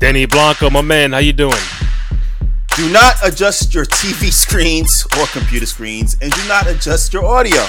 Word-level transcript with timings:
Denny 0.00 0.24
Blanco, 0.24 0.70
my 0.70 0.80
man, 0.80 1.12
how 1.12 1.18
you 1.18 1.34
doing? 1.34 1.60
Do 2.74 2.90
not 2.90 3.16
adjust 3.22 3.74
your 3.74 3.84
TV 3.84 4.32
screens 4.32 5.06
or 5.18 5.26
computer 5.26 5.66
screens, 5.66 6.16
and 6.22 6.32
do 6.32 6.48
not 6.48 6.66
adjust 6.66 7.12
your 7.12 7.26
audio. 7.26 7.62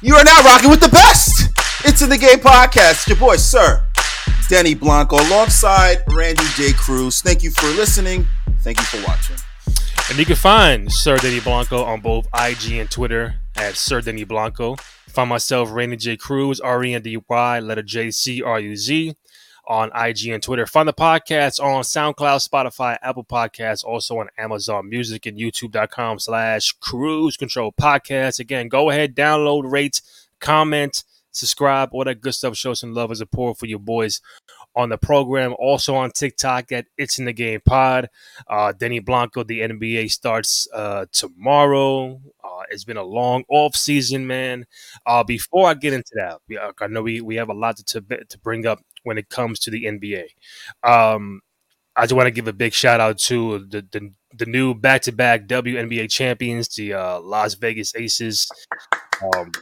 You 0.00 0.14
are 0.14 0.22
now 0.22 0.40
rocking 0.44 0.70
with 0.70 0.78
the 0.78 0.88
best. 0.88 1.50
It's 1.84 2.02
in 2.02 2.08
the 2.08 2.18
game 2.18 2.38
podcast. 2.38 3.08
Your 3.08 3.16
boy, 3.16 3.34
Sir 3.34 3.84
Denny 4.48 4.74
Blanco, 4.74 5.16
alongside 5.16 6.04
Randy 6.14 6.44
J. 6.54 6.72
Cruz. 6.72 7.20
Thank 7.20 7.42
you 7.42 7.50
for 7.50 7.66
listening. 7.70 8.28
Thank 8.60 8.78
you 8.78 8.84
for 8.84 9.04
watching. 9.04 9.34
And 10.08 10.20
you 10.20 10.24
can 10.24 10.36
find 10.36 10.92
Sir 10.92 11.16
Denny 11.16 11.40
Blanco 11.40 11.82
on 11.82 12.00
both 12.00 12.28
IG 12.32 12.74
and 12.74 12.88
Twitter 12.88 13.40
at 13.56 13.74
Sir 13.74 14.00
Denny 14.00 14.22
Blanco. 14.22 14.76
Find 15.08 15.28
myself, 15.28 15.72
Randy 15.72 15.96
J. 15.96 16.16
Cruz, 16.16 16.60
R 16.60 16.84
E 16.84 16.94
N 16.94 17.02
D 17.02 17.18
Y, 17.28 17.58
letter 17.58 17.82
J 17.82 18.12
C 18.12 18.40
R 18.40 18.60
U 18.60 18.76
Z 18.76 19.16
on 19.66 19.90
IG 19.94 20.28
and 20.28 20.42
Twitter. 20.42 20.66
Find 20.66 20.88
the 20.88 20.92
podcast 20.92 21.62
on 21.62 21.82
SoundCloud, 21.82 22.46
Spotify, 22.46 22.96
Apple 23.02 23.24
Podcasts, 23.24 23.84
also 23.84 24.18
on 24.18 24.28
Amazon 24.38 24.88
Music 24.88 25.26
and 25.26 25.38
YouTube.com 25.38 26.18
slash 26.18 26.72
Cruz 26.80 27.36
Control 27.36 27.72
Podcast. 27.72 28.38
Again, 28.38 28.68
go 28.68 28.90
ahead, 28.90 29.14
download, 29.14 29.70
rate, 29.70 30.02
comment, 30.40 31.04
subscribe, 31.32 31.90
all 31.92 32.04
that 32.04 32.20
good 32.20 32.34
stuff. 32.34 32.56
Show 32.56 32.74
some 32.74 32.94
love 32.94 33.10
and 33.10 33.18
support 33.18 33.58
for 33.58 33.66
your 33.66 33.78
boys 33.78 34.20
on 34.74 34.90
the 34.90 34.98
program. 34.98 35.54
Also 35.58 35.94
on 35.94 36.10
TikTok 36.10 36.70
at 36.70 36.86
It's 36.98 37.18
in 37.18 37.24
the 37.24 37.32
Game 37.32 37.60
Pod. 37.64 38.08
Uh, 38.46 38.72
Denny 38.72 39.00
Blanco, 39.00 39.42
the 39.42 39.60
NBA 39.60 40.10
starts 40.10 40.68
uh, 40.72 41.06
tomorrow. 41.12 42.20
It's 42.76 42.84
been 42.84 42.96
a 42.96 43.02
long 43.02 43.44
off 43.48 43.74
season, 43.74 44.26
man. 44.26 44.66
Uh, 45.06 45.24
before 45.24 45.68
I 45.68 45.74
get 45.74 45.92
into 45.92 46.12
that, 46.14 46.38
I 46.80 46.86
know 46.86 47.02
we, 47.02 47.20
we 47.20 47.36
have 47.36 47.48
a 47.48 47.54
lot 47.54 47.78
to, 47.78 48.00
to 48.02 48.38
bring 48.38 48.66
up 48.66 48.80
when 49.02 49.18
it 49.18 49.28
comes 49.30 49.58
to 49.60 49.70
the 49.70 49.84
NBA. 49.86 50.26
Um, 50.82 51.40
I 51.96 52.02
just 52.02 52.14
want 52.14 52.26
to 52.26 52.30
give 52.30 52.48
a 52.48 52.52
big 52.52 52.74
shout 52.74 53.00
out 53.00 53.18
to 53.20 53.60
the 53.60 53.86
the, 53.90 54.12
the 54.36 54.46
new 54.46 54.74
back 54.74 55.02
to 55.02 55.12
back 55.12 55.46
WNBA 55.46 56.10
champions, 56.10 56.68
the 56.68 56.92
uh, 56.94 57.20
Las 57.20 57.54
Vegas 57.54 57.94
Aces. 57.96 58.50
Um, 59.22 59.52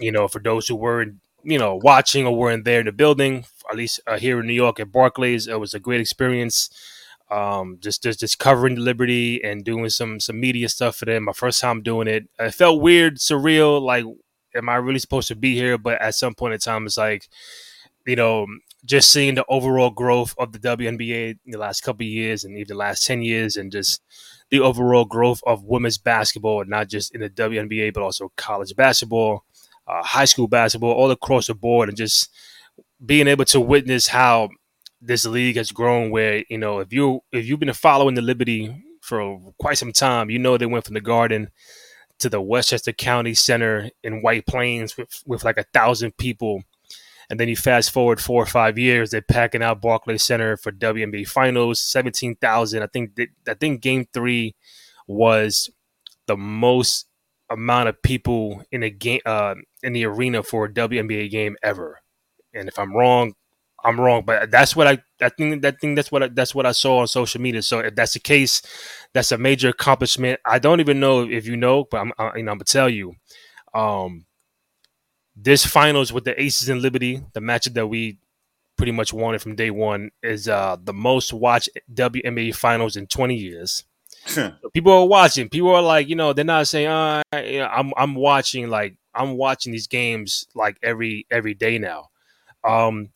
you 0.00 0.12
know, 0.12 0.28
for 0.28 0.40
those 0.40 0.68
who 0.68 0.76
weren't 0.76 1.16
you 1.44 1.58
know 1.58 1.76
watching 1.82 2.26
or 2.26 2.36
weren't 2.36 2.64
there 2.64 2.80
in 2.80 2.86
the 2.86 2.92
building, 2.92 3.44
at 3.70 3.76
least 3.76 4.00
uh, 4.06 4.18
here 4.18 4.40
in 4.40 4.46
New 4.46 4.54
York 4.54 4.80
at 4.80 4.92
Barclays, 4.92 5.46
it 5.46 5.60
was 5.60 5.74
a 5.74 5.80
great 5.80 6.00
experience. 6.00 6.70
Um, 7.30 7.76
just, 7.80 8.02
just 8.02 8.20
just 8.20 8.38
covering 8.38 8.76
Liberty 8.76 9.42
and 9.44 9.64
doing 9.64 9.88
some 9.90 10.18
some 10.18 10.40
media 10.40 10.68
stuff 10.68 10.96
for 10.96 11.04
them. 11.04 11.24
My 11.24 11.32
first 11.32 11.60
time 11.60 11.82
doing 11.82 12.08
it, 12.08 12.28
it 12.38 12.54
felt 12.54 12.80
weird, 12.80 13.18
surreal. 13.18 13.82
Like, 13.82 14.04
am 14.54 14.68
I 14.68 14.76
really 14.76 14.98
supposed 14.98 15.28
to 15.28 15.36
be 15.36 15.54
here? 15.54 15.76
But 15.78 16.00
at 16.00 16.14
some 16.14 16.34
point 16.34 16.54
in 16.54 16.60
time, 16.60 16.86
it's 16.86 16.96
like, 16.96 17.28
you 18.06 18.16
know, 18.16 18.46
just 18.84 19.10
seeing 19.10 19.34
the 19.34 19.44
overall 19.48 19.90
growth 19.90 20.34
of 20.38 20.52
the 20.52 20.58
WNBA 20.58 21.30
in 21.44 21.50
the 21.50 21.58
last 21.58 21.82
couple 21.82 22.06
years 22.06 22.44
and 22.44 22.56
even 22.56 22.68
the 22.68 22.74
last 22.74 23.04
10 23.06 23.22
years 23.22 23.56
and 23.56 23.72
just 23.72 24.00
the 24.50 24.60
overall 24.60 25.04
growth 25.04 25.42
of 25.46 25.64
women's 25.64 25.98
basketball, 25.98 26.64
not 26.64 26.88
just 26.88 27.14
in 27.14 27.20
the 27.20 27.28
WNBA, 27.28 27.92
but 27.92 28.02
also 28.02 28.32
college 28.36 28.74
basketball, 28.74 29.44
uh, 29.86 30.02
high 30.02 30.24
school 30.24 30.48
basketball, 30.48 30.92
all 30.92 31.10
across 31.10 31.48
the 31.48 31.54
board, 31.54 31.88
and 31.88 31.98
just 31.98 32.30
being 33.04 33.28
able 33.28 33.44
to 33.44 33.60
witness 33.60 34.08
how 34.08 34.48
this 35.00 35.24
league 35.26 35.56
has 35.56 35.72
grown 35.72 36.10
where, 36.10 36.44
you 36.48 36.58
know, 36.58 36.80
if 36.80 36.92
you 36.92 37.20
if 37.32 37.46
you've 37.46 37.60
been 37.60 37.72
following 37.72 38.14
the 38.14 38.22
Liberty 38.22 38.84
for 39.00 39.38
quite 39.58 39.78
some 39.78 39.92
time, 39.92 40.30
you 40.30 40.38
know 40.38 40.56
they 40.56 40.66
went 40.66 40.84
from 40.84 40.94
the 40.94 41.00
garden 41.00 41.50
to 42.18 42.28
the 42.28 42.40
Westchester 42.40 42.92
County 42.92 43.34
Center 43.34 43.90
in 44.02 44.22
White 44.22 44.46
Plains 44.46 44.96
with, 44.96 45.22
with 45.24 45.44
like 45.44 45.56
a 45.56 45.64
thousand 45.72 46.16
people 46.16 46.64
and 47.30 47.38
then 47.38 47.48
you 47.48 47.56
fast 47.56 47.90
forward 47.90 48.20
four 48.20 48.42
or 48.42 48.46
five 48.46 48.78
years, 48.78 49.10
they're 49.10 49.20
packing 49.20 49.62
out 49.62 49.82
Barclays 49.82 50.22
Center 50.22 50.56
for 50.56 50.72
WNBA 50.72 51.28
Finals, 51.28 51.80
seventeen 51.80 52.36
thousand. 52.36 52.82
I 52.82 52.86
think 52.86 53.18
I 53.46 53.54
think 53.54 53.82
Game 53.82 54.06
Three 54.12 54.54
was 55.06 55.70
the 56.26 56.36
most 56.36 57.06
amount 57.50 57.88
of 57.88 58.02
people 58.02 58.62
in 58.72 58.82
a 58.82 58.90
game 58.90 59.20
uh, 59.26 59.54
in 59.82 59.92
the 59.92 60.06
arena 60.06 60.42
for 60.42 60.66
a 60.66 60.72
WNBA 60.72 61.30
game 61.30 61.56
ever. 61.62 62.00
And 62.54 62.66
if 62.66 62.78
I'm 62.78 62.94
wrong, 62.94 63.34
I'm 63.84 64.00
wrong. 64.00 64.22
But 64.24 64.50
that's 64.50 64.74
what 64.74 64.86
I 64.86 64.98
I 65.20 65.28
think 65.28 65.62
that 65.62 65.80
thing 65.80 65.94
that's 65.94 66.10
what 66.10 66.22
I, 66.22 66.28
that's 66.28 66.54
what 66.54 66.66
I 66.66 66.72
saw 66.72 66.98
on 66.98 67.06
social 67.06 67.40
media. 67.40 67.62
So 67.62 67.80
if 67.80 67.94
that's 67.94 68.14
the 68.14 68.20
case, 68.20 68.62
that's 69.12 69.32
a 69.32 69.38
major 69.38 69.68
accomplishment. 69.68 70.40
I 70.44 70.58
don't 70.58 70.80
even 70.80 71.00
know 71.00 71.22
if 71.28 71.46
you 71.46 71.56
know, 71.56 71.84
but 71.84 71.98
I'm 72.00 72.12
I, 72.18 72.36
you 72.36 72.42
know 72.42 72.52
I'm 72.52 72.58
gonna 72.58 72.64
tell 72.64 72.88
you. 72.88 73.14
Um, 73.74 74.26
this 75.40 75.64
finals 75.64 76.12
with 76.12 76.24
the 76.24 76.40
Aces 76.40 76.68
and 76.68 76.82
Liberty, 76.82 77.22
the 77.32 77.40
matchup 77.40 77.74
that 77.74 77.86
we 77.86 78.18
pretty 78.76 78.92
much 78.92 79.12
wanted 79.12 79.40
from 79.40 79.54
day 79.54 79.70
one, 79.70 80.10
is 80.22 80.48
uh, 80.48 80.76
the 80.82 80.92
most 80.92 81.32
watched 81.32 81.68
WNBA 81.92 82.54
finals 82.54 82.96
in 82.96 83.06
20 83.06 83.36
years. 83.36 83.84
so 84.26 84.52
people 84.74 84.92
are 84.92 85.06
watching. 85.06 85.48
People 85.48 85.70
are 85.70 85.82
like, 85.82 86.08
you 86.08 86.16
know, 86.16 86.32
they're 86.32 86.44
not 86.44 86.66
saying, 86.66 86.88
uh, 86.88 87.22
you 87.34 87.58
know, 87.58 87.66
I'm 87.66 87.92
I'm 87.96 88.14
watching 88.14 88.68
like 88.68 88.96
I'm 89.14 89.36
watching 89.36 89.72
these 89.72 89.86
games 89.86 90.46
like 90.54 90.76
every 90.82 91.26
every 91.30 91.54
day 91.54 91.78
now. 91.78 92.08
Um, 92.64 93.10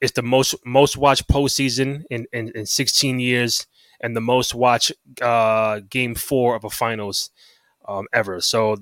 it's 0.00 0.12
the 0.12 0.22
most 0.22 0.54
most 0.64 0.96
watched 0.96 1.28
postseason 1.28 2.04
in, 2.10 2.26
in, 2.32 2.50
in 2.54 2.66
16 2.66 3.20
years, 3.20 3.66
and 4.00 4.16
the 4.16 4.20
most 4.20 4.54
watched 4.54 4.92
uh, 5.20 5.80
game 5.88 6.14
four 6.14 6.54
of 6.56 6.64
a 6.64 6.70
finals 6.70 7.30
um, 7.88 8.06
ever. 8.12 8.40
So 8.40 8.76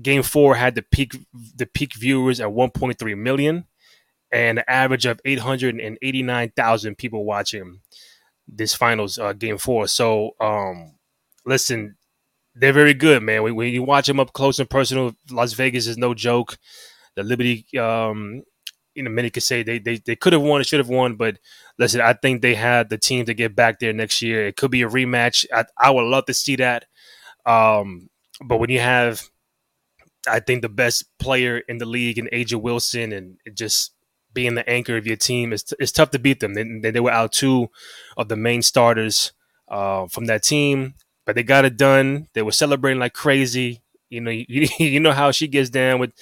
Game 0.00 0.22
four 0.22 0.56
had 0.56 0.74
the 0.74 0.82
peak 0.82 1.16
the 1.32 1.64
peak 1.64 1.94
viewers 1.94 2.38
at 2.38 2.48
1.3 2.48 3.16
million, 3.16 3.64
and 4.30 4.58
an 4.58 4.64
average 4.68 5.06
of 5.06 5.20
889,000 5.24 6.98
people 6.98 7.24
watching 7.24 7.80
this 8.46 8.74
finals 8.74 9.18
uh, 9.18 9.32
game 9.32 9.56
four. 9.56 9.86
So, 9.88 10.32
um, 10.38 10.96
listen, 11.46 11.96
they're 12.54 12.74
very 12.74 12.92
good, 12.92 13.22
man. 13.22 13.42
When, 13.42 13.56
when, 13.56 13.72
you 13.72 13.82
watch 13.82 14.06
them 14.06 14.20
up 14.20 14.34
close 14.34 14.58
and 14.58 14.68
personal, 14.68 15.14
Las 15.30 15.54
Vegas 15.54 15.86
is 15.86 15.96
no 15.96 16.12
joke. 16.12 16.58
The 17.14 17.22
Liberty, 17.22 17.66
um, 17.78 18.42
you 18.96 19.02
know, 19.02 19.10
many 19.10 19.30
could 19.30 19.42
say 19.44 19.62
they 19.62 19.78
they, 19.78 19.98
they 19.98 20.16
could 20.16 20.32
have 20.32 20.42
won, 20.42 20.62
should 20.64 20.80
have 20.80 20.88
won, 20.88 21.16
but 21.16 21.38
listen, 21.78 22.00
I 22.00 22.14
think 22.14 22.42
they 22.42 22.54
had 22.54 22.88
the 22.90 22.98
team 22.98 23.26
to 23.26 23.34
get 23.34 23.54
back 23.56 23.78
there 23.78 23.92
next 23.92 24.22
year. 24.22 24.46
It 24.46 24.56
could 24.56 24.70
be 24.70 24.82
a 24.82 24.88
rematch. 24.88 25.46
I, 25.52 25.66
I 25.78 25.90
would 25.90 26.04
love 26.04 26.26
to 26.26 26.34
see 26.34 26.56
that. 26.56 26.86
Um, 27.46 28.10
but 28.44 28.58
when 28.58 28.70
you 28.70 28.80
have 28.80 29.22
I 30.28 30.40
think 30.40 30.62
the 30.62 30.68
best 30.68 31.04
player 31.18 31.58
in 31.58 31.78
the 31.78 31.86
league 31.86 32.18
in 32.18 32.28
A'ja 32.32 32.60
Wilson 32.60 33.12
and 33.12 33.38
just 33.54 33.92
being 34.32 34.54
the 34.54 34.68
anchor 34.68 34.96
of 34.96 35.06
your 35.06 35.16
team, 35.16 35.52
it's, 35.52 35.72
it's 35.78 35.92
tough 35.92 36.10
to 36.10 36.18
beat 36.18 36.40
them. 36.40 36.54
They, 36.54 36.90
they 36.90 37.00
were 37.00 37.12
out 37.12 37.32
two 37.32 37.68
of 38.16 38.28
the 38.28 38.36
main 38.36 38.62
starters 38.62 39.32
uh, 39.68 40.06
from 40.08 40.26
that 40.26 40.42
team, 40.42 40.94
but 41.24 41.34
they 41.36 41.42
got 41.42 41.64
it 41.64 41.76
done. 41.76 42.28
They 42.34 42.42
were 42.42 42.52
celebrating 42.52 43.00
like 43.00 43.14
crazy. 43.14 43.82
You 44.08 44.20
know, 44.20 44.30
you, 44.48 44.68
you 44.78 45.00
know 45.00 45.12
how 45.12 45.30
she 45.30 45.48
gets 45.48 45.70
down 45.70 45.98
with 45.98 46.12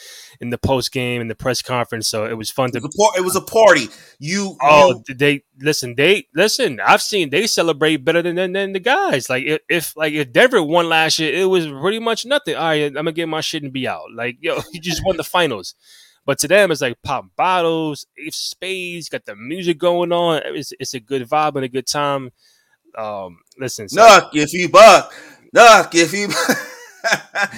in 0.40 0.50
the 0.50 0.58
post 0.58 0.92
game 0.92 1.20
and 1.20 1.30
the 1.30 1.34
press 1.34 1.62
conference. 1.62 2.08
So 2.08 2.24
it 2.24 2.34
was 2.34 2.50
fun 2.50 2.70
to. 2.72 2.78
It 2.78 2.82
was 2.82 3.12
a, 3.16 3.18
it 3.18 3.24
was 3.24 3.36
a 3.36 3.40
party. 3.40 3.88
You 4.18 4.56
oh 4.62 5.02
you... 5.08 5.14
they 5.14 5.44
listen. 5.60 5.94
They 5.96 6.28
listen. 6.34 6.80
I've 6.80 7.02
seen 7.02 7.30
they 7.30 7.46
celebrate 7.46 7.98
better 7.98 8.22
than 8.22 8.36
than, 8.36 8.52
than 8.52 8.72
the 8.72 8.80
guys. 8.80 9.28
Like 9.28 9.44
if, 9.44 9.60
if, 9.68 9.96
like 9.96 10.12
if 10.12 10.32
Denver 10.32 10.62
won 10.62 10.88
last 10.88 11.18
year, 11.18 11.34
it 11.34 11.46
was 11.46 11.66
pretty 11.66 11.98
much 11.98 12.26
nothing. 12.26 12.56
All 12.56 12.64
right, 12.64 12.86
I'm 12.86 12.92
gonna 12.94 13.12
get 13.12 13.28
my 13.28 13.40
shit 13.40 13.62
and 13.62 13.72
be 13.72 13.86
out. 13.88 14.12
Like 14.14 14.38
yo, 14.40 14.60
you 14.72 14.80
just 14.80 15.04
won 15.04 15.16
the 15.16 15.24
finals. 15.24 15.74
But 16.26 16.38
to 16.38 16.48
them, 16.48 16.70
it's 16.70 16.80
like 16.80 17.02
pop 17.02 17.26
bottles, 17.36 18.06
if 18.16 18.34
spades, 18.34 19.10
got 19.10 19.26
the 19.26 19.36
music 19.36 19.78
going 19.78 20.10
on. 20.10 20.40
It's, 20.44 20.72
it's 20.80 20.94
a 20.94 21.00
good 21.00 21.28
vibe 21.28 21.56
and 21.56 21.66
a 21.66 21.68
good 21.68 21.86
time. 21.86 22.30
Um, 22.96 23.40
listen, 23.58 23.88
so, 23.88 24.00
knock 24.00 24.30
if 24.32 24.52
you 24.52 24.68
buck, 24.68 25.12
knock 25.52 25.94
if 25.94 26.12
you. 26.12 26.28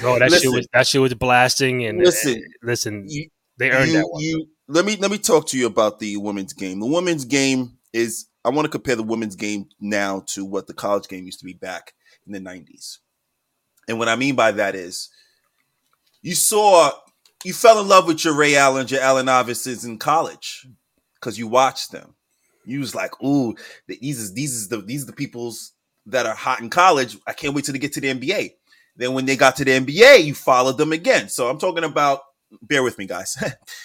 Bro, 0.01 0.19
that 0.19 0.31
listen, 0.31 0.41
shit 0.41 0.57
was 0.57 0.69
that 0.73 0.87
shit 0.87 1.01
was 1.01 1.15
blasting 1.15 1.85
and 1.85 1.99
listen, 1.99 2.35
and, 2.35 2.45
listen, 2.63 3.05
you, 3.09 3.29
they 3.59 3.71
earned 3.71 3.91
you, 3.91 3.97
that 3.99 4.09
one. 4.09 4.23
You, 4.23 4.47
let 4.69 4.85
me 4.85 4.97
let 4.97 5.11
me 5.11 5.19
talk 5.19 5.47
to 5.49 5.59
you 5.59 5.67
about 5.67 5.99
the 5.99 6.17
women's 6.17 6.53
game. 6.53 6.81
The 6.81 6.87
women's 6.87 7.25
game 7.25 7.79
is 7.93 8.27
I 8.45 8.51
want 8.51 8.67
to 8.67 8.71
compare 8.71 8.97
the 8.97 9.03
women's 9.03 9.37
game 9.37 9.67
now 9.81 10.23
to 10.29 10.45
what 10.45 10.67
the 10.67 10.75
college 10.75 11.09
game 11.09 11.25
used 11.25 11.41
to 11.41 11.45
be 11.45 11.55
back 11.55 11.95
in 12.27 12.33
the 12.33 12.39
90s. 12.39 12.99
And 13.89 13.99
what 13.99 14.09
I 14.09 14.17
mean 14.17 14.35
by 14.35 14.53
that 14.53 14.75
is 14.75 15.09
you 16.23 16.35
saw 16.35 16.91
you 17.45 17.53
fell 17.53 17.81
in 17.81 17.89
love 17.89 18.07
with 18.07 18.25
your 18.25 18.35
Ray 18.35 18.57
Allen, 18.57 18.89
your 18.89 19.01
Allen 19.01 19.27
Iversons 19.27 19.85
in 19.85 19.99
college 19.99 20.67
because 21.15 21.39
you 21.39 21.47
watched 21.47 21.93
them. 21.93 22.15
You 22.65 22.81
was 22.81 22.95
like, 22.95 23.23
ooh, 23.23 23.55
these 23.87 24.19
is 24.19 24.35
these 24.35 24.53
is 24.53 24.69
the 24.69 24.79
these 24.79 25.05
are 25.05 25.07
the 25.07 25.13
peoples 25.13 25.73
that 26.07 26.27
are 26.27 26.35
hot 26.35 26.61
in 26.61 26.71
college. 26.71 27.17
I 27.27 27.33
can't 27.33 27.55
wait 27.55 27.65
till 27.65 27.73
they 27.73 27.79
get 27.79 27.93
to 27.95 28.01
the 28.01 28.13
NBA. 28.13 28.55
Then 28.97 29.13
when 29.13 29.27
they 29.27 29.37
got 29.37 29.57
to 29.57 29.65
the 29.65 29.73
NBA, 29.73 30.25
you 30.25 30.35
followed 30.35 30.79
them 30.79 30.93
again. 30.93 31.29
So 31.29 31.49
I'm 31.49 31.59
talking 31.59 31.85
about, 31.85 32.21
bear 32.63 32.83
with 32.83 32.99
me, 32.99 33.07
guys. 33.07 33.37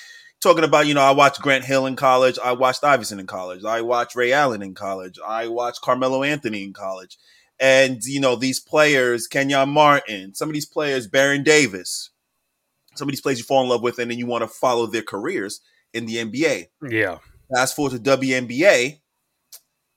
talking 0.42 0.64
about, 0.64 0.88
you 0.88 0.94
know, 0.94 1.02
I 1.02 1.12
watched 1.12 1.42
Grant 1.42 1.66
Hill 1.66 1.86
in 1.86 1.96
college. 1.96 2.40
I 2.44 2.54
watched 2.54 2.84
Iverson 2.84 3.20
in 3.20 3.28
college. 3.28 3.64
I 3.64 3.82
watched 3.82 4.16
Ray 4.16 4.32
Allen 4.32 4.62
in 4.62 4.74
college. 4.74 5.20
I 5.26 5.48
watched 5.48 5.82
Carmelo 5.82 6.24
Anthony 6.24 6.64
in 6.64 6.74
college. 6.74 7.18
And, 7.60 8.04
you 8.04 8.20
know, 8.20 8.36
these 8.36 8.60
players, 8.60 9.28
Kenyon 9.28 9.70
Martin, 9.70 10.34
some 10.34 10.50
of 10.50 10.54
these 10.54 10.66
players, 10.66 11.08
Baron 11.08 11.44
Davis, 11.44 12.10
some 12.96 13.08
of 13.08 13.12
these 13.12 13.22
players 13.22 13.38
you 13.38 13.46
fall 13.46 13.64
in 13.64 13.70
love 13.70 13.84
with, 13.84 14.00
and 14.00 14.10
then 14.10 14.18
you 14.18 14.26
want 14.26 14.42
to 14.42 14.48
follow 14.48 14.88
their 14.88 15.04
careers 15.04 15.62
in 15.94 16.08
the 16.08 16.16
NBA. 16.18 16.68
Yeah. 16.90 17.20
Fast 17.54 17.76
forward 17.76 17.92
to 18.04 18.18
WNBA, 18.18 19.01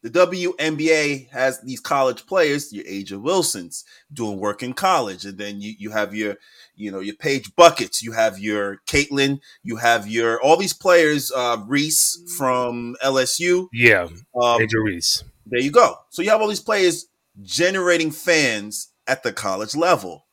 The 0.05 0.11
WNBA 0.11 1.31
has 1.31 1.63
these 1.63 1.81
college 1.81 2.27
players, 2.27 2.71
your 2.75 2.85
A'ja 2.85 3.19
Wilsons, 3.19 3.85
doing 4.13 4.39
work 4.39 4.63
in 4.63 4.75
college, 4.75 5.25
and 5.25 5.39
then 5.39 5.63
you 5.63 5.73
you 5.79 5.91
have 5.93 6.15
your 6.15 6.37
you 6.77 6.93
know 6.93 7.01
your 7.01 7.15
Paige 7.15 7.51
Bueckers, 7.57 8.03
you 8.03 8.13
have 8.13 8.39
your 8.39 8.83
Caitlin, 8.87 9.41
you 9.63 9.77
have 9.77 10.07
your 10.07 10.39
all 10.43 10.59
these 10.59 10.75
players, 10.75 11.33
uh, 11.33 11.57
Reese 11.67 12.21
from 12.37 12.97
LSU, 13.03 13.69
Yeah, 13.73 14.09
um, 14.39 14.59
Major 14.61 14.83
Reese. 14.83 15.25
there 15.47 15.63
you 15.63 15.71
go. 15.71 15.97
So 16.11 16.21
you 16.21 16.29
have 16.29 16.43
all 16.43 16.49
these 16.49 16.61
players 16.61 17.07
generating 17.41 18.11
fans 18.11 18.93
at 19.07 19.23
the 19.23 19.33
college 19.33 19.75
level. 19.75 20.27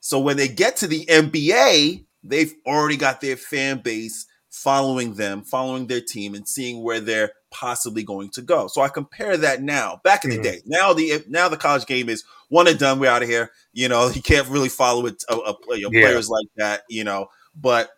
So 0.00 0.18
when 0.18 0.36
they 0.36 0.48
get 0.48 0.74
to 0.78 0.88
the 0.88 1.06
NBA, 1.06 2.04
they've 2.24 2.54
already 2.66 2.96
got 2.96 3.20
their 3.20 3.36
fan 3.36 3.78
base 3.78 4.26
following 4.50 5.14
them, 5.14 5.42
following 5.42 5.86
their 5.86 6.00
team, 6.00 6.34
and 6.34 6.48
seeing 6.48 6.82
where 6.82 6.98
they're 6.98 7.30
possibly 7.50 8.02
going 8.02 8.30
to 8.30 8.42
go. 8.42 8.66
So 8.68 8.82
I 8.82 8.88
compare 8.88 9.36
that 9.36 9.62
now. 9.62 10.00
Back 10.04 10.24
in 10.24 10.30
Mhm. 10.30 10.36
the 10.36 10.42
day, 10.42 10.60
now 10.66 10.92
the 10.92 11.24
now 11.28 11.48
the 11.48 11.56
college 11.56 11.86
game 11.86 12.08
is 12.08 12.24
one 12.48 12.66
and 12.68 12.78
done. 12.78 12.98
We're 12.98 13.10
out 13.10 13.22
of 13.22 13.28
here. 13.28 13.50
You 13.72 13.88
know, 13.88 14.08
you 14.14 14.22
can't 14.22 14.48
really 14.48 14.68
follow 14.68 15.06
it. 15.06 15.22
A, 15.28 15.34
you 15.76 15.82
know, 15.82 15.90
Yeah. 15.92 16.06
players 16.06 16.28
like 16.28 16.46
that. 16.56 16.82
You 16.88 17.04
know, 17.04 17.28
but 17.54 17.90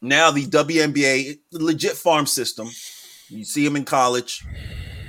now 0.00 0.30
the 0.30 0.46
WNBA 0.46 1.38
legit 1.52 1.96
farm 1.96 2.26
system. 2.26 2.68
You 3.28 3.44
see 3.44 3.64
them 3.64 3.76
in 3.76 3.84
college, 3.84 4.42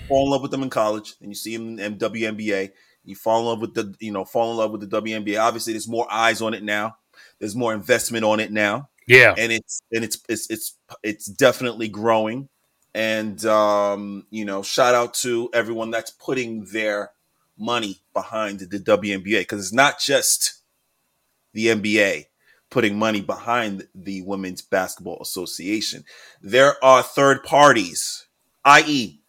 fall 0.07 0.25
in 0.25 0.31
love 0.31 0.41
with 0.41 0.51
them 0.51 0.63
in 0.63 0.69
college, 0.69 1.15
and 1.21 1.31
you 1.31 1.35
see 1.35 1.55
them 1.55 1.79
in 1.79 1.97
WNBA. 1.97 2.71
You 3.05 3.15
fall 3.15 3.39
in 3.39 3.45
love 3.45 3.61
with 3.61 3.73
the, 3.73 3.95
you 3.99 4.11
know, 4.11 4.25
fall 4.25 4.51
in 4.51 4.57
love 4.57 4.71
with 4.71 4.81
the 4.81 4.87
WNBA. 4.87 5.39
Obviously, 5.41 5.73
there's 5.73 5.87
more 5.87 6.05
eyes 6.11 6.41
on 6.41 6.53
it 6.53 6.63
now. 6.63 6.97
There's 7.39 7.55
more 7.55 7.73
investment 7.73 8.25
on 8.25 8.39
it 8.41 8.51
now, 8.51 8.89
Yeah, 9.07 9.33
and 9.37 9.51
it's 9.53 9.81
and 9.93 10.03
it's 10.03 10.19
it's 10.27 10.49
it's 10.49 10.75
it's 11.03 11.25
definitely 11.27 11.87
growing. 11.87 12.49
And 12.93 13.43
um, 13.45 14.25
you 14.31 14.45
know, 14.45 14.63
shout 14.63 14.95
out 14.95 15.13
to 15.15 15.49
everyone 15.53 15.91
that's 15.91 16.11
putting 16.11 16.65
their 16.65 17.11
money 17.57 17.99
behind 18.13 18.59
the 18.61 18.79
WNBA 18.79 19.41
because 19.41 19.59
it's 19.61 19.73
not 19.73 19.99
just 19.99 20.61
the 21.53 21.67
NBA 21.67 22.25
putting 22.69 22.97
money 22.99 23.21
behind 23.21 23.87
the 23.95 24.21
Women's 24.23 24.61
Basketball 24.61 25.19
Association. 25.21 26.03
There 26.41 26.83
are 26.83 27.01
third 27.03 27.43
parties, 27.43 28.27
i.e., 28.65 29.19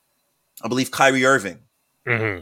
I 0.63 0.69
believe 0.69 0.91
Kyrie 0.91 1.25
Irving 1.25 1.61
hmm 2.07 2.41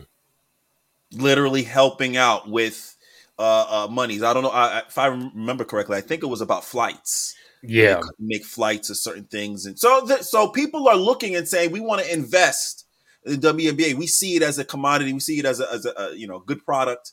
literally 1.12 1.62
helping 1.62 2.16
out 2.16 2.48
with 2.50 2.96
uh, 3.38 3.84
uh, 3.84 3.88
monies. 3.90 4.22
I 4.22 4.32
don't 4.34 4.42
know 4.42 4.50
I- 4.50 4.80
if 4.88 4.98
I 4.98 5.06
remember 5.06 5.64
correctly. 5.64 5.96
I 5.96 6.00
think 6.00 6.22
it 6.22 6.26
was 6.26 6.40
about 6.40 6.64
flights. 6.64 7.34
Yeah, 7.62 8.00
make 8.18 8.44
flights 8.44 8.90
of 8.90 8.96
certain 8.96 9.24
things, 9.24 9.66
and 9.66 9.78
so 9.78 10.06
th- 10.06 10.22
so 10.22 10.48
people 10.48 10.88
are 10.88 10.96
looking 10.96 11.34
and 11.36 11.46
saying 11.48 11.72
we 11.72 11.80
want 11.80 12.02
to 12.02 12.12
invest 12.12 12.86
in 13.24 13.40
the 13.40 13.52
WNBA. 13.52 13.94
We 13.94 14.06
see 14.06 14.36
it 14.36 14.42
as 14.42 14.58
a 14.58 14.64
commodity. 14.64 15.12
We 15.12 15.20
see 15.20 15.38
it 15.38 15.44
as 15.44 15.60
a, 15.60 15.72
as 15.72 15.84
a, 15.86 15.92
a 15.96 16.14
you 16.14 16.28
know 16.28 16.38
good 16.40 16.64
product, 16.64 17.12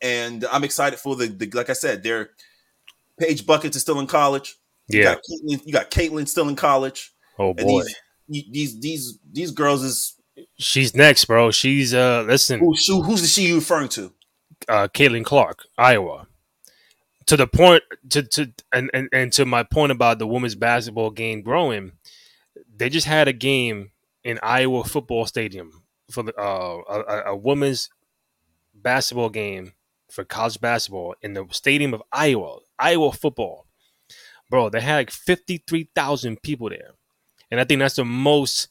and 0.00 0.44
I'm 0.50 0.64
excited 0.64 0.98
for 0.98 1.16
the, 1.16 1.26
the 1.26 1.50
like 1.50 1.70
I 1.70 1.74
said, 1.74 2.02
their 2.02 2.30
Paige 3.18 3.44
Bueckers 3.44 3.76
is 3.76 3.82
still 3.82 4.00
in 4.00 4.06
college. 4.06 4.56
You 4.88 5.00
yeah. 5.00 5.14
got 5.14 5.18
Caitlin, 5.18 5.66
you 5.66 5.72
got 5.72 5.90
Caitlin 5.90 6.28
still 6.28 6.48
in 6.48 6.56
college, 6.56 7.12
Oh 7.38 7.52
boy, 7.52 7.82
these 8.28 8.46
these 8.50 8.80
these 8.80 9.18
these 9.30 9.50
girls 9.50 9.82
is 9.82 10.14
she's 10.58 10.94
next, 10.94 11.26
bro. 11.26 11.50
She's 11.50 11.92
uh, 11.92 12.24
listen, 12.26 12.60
who, 12.60 12.74
who- 12.86 13.02
who's 13.02 13.20
the 13.20 13.26
she 13.26 13.48
you 13.48 13.56
referring 13.56 13.88
to? 13.90 14.12
uh, 14.68 14.88
Caitlin 14.88 15.24
Clark, 15.24 15.64
Iowa. 15.76 16.27
To 17.28 17.36
the 17.36 17.46
point, 17.46 17.82
to 18.10 18.22
to 18.22 18.52
and, 18.72 18.90
and 18.94 19.08
and 19.12 19.32
to 19.34 19.44
my 19.44 19.62
point 19.62 19.92
about 19.92 20.18
the 20.18 20.26
women's 20.26 20.54
basketball 20.54 21.10
game 21.10 21.42
growing, 21.42 21.92
they 22.74 22.88
just 22.88 23.06
had 23.06 23.28
a 23.28 23.34
game 23.34 23.90
in 24.24 24.38
Iowa 24.42 24.84
football 24.84 25.26
stadium 25.26 25.84
for 26.10 26.22
the 26.22 26.34
uh, 26.40 26.78
a, 26.88 27.32
a- 27.32 27.36
women's 27.36 27.90
basketball 28.74 29.30
game 29.30 29.72
for 30.10 30.24
college 30.24 30.60
basketball 30.60 31.14
in 31.22 31.34
the 31.34 31.46
stadium 31.50 31.94
of 31.94 32.02
Iowa, 32.12 32.60
Iowa 32.78 33.12
football. 33.12 33.66
Bro, 34.50 34.70
they 34.70 34.80
had 34.80 34.96
like 34.96 35.10
fifty 35.10 35.58
three 35.66 35.90
thousand 35.94 36.42
people 36.42 36.70
there, 36.70 36.92
and 37.50 37.60
I 37.60 37.64
think 37.64 37.80
that's 37.80 37.96
the 37.96 38.04
most 38.06 38.68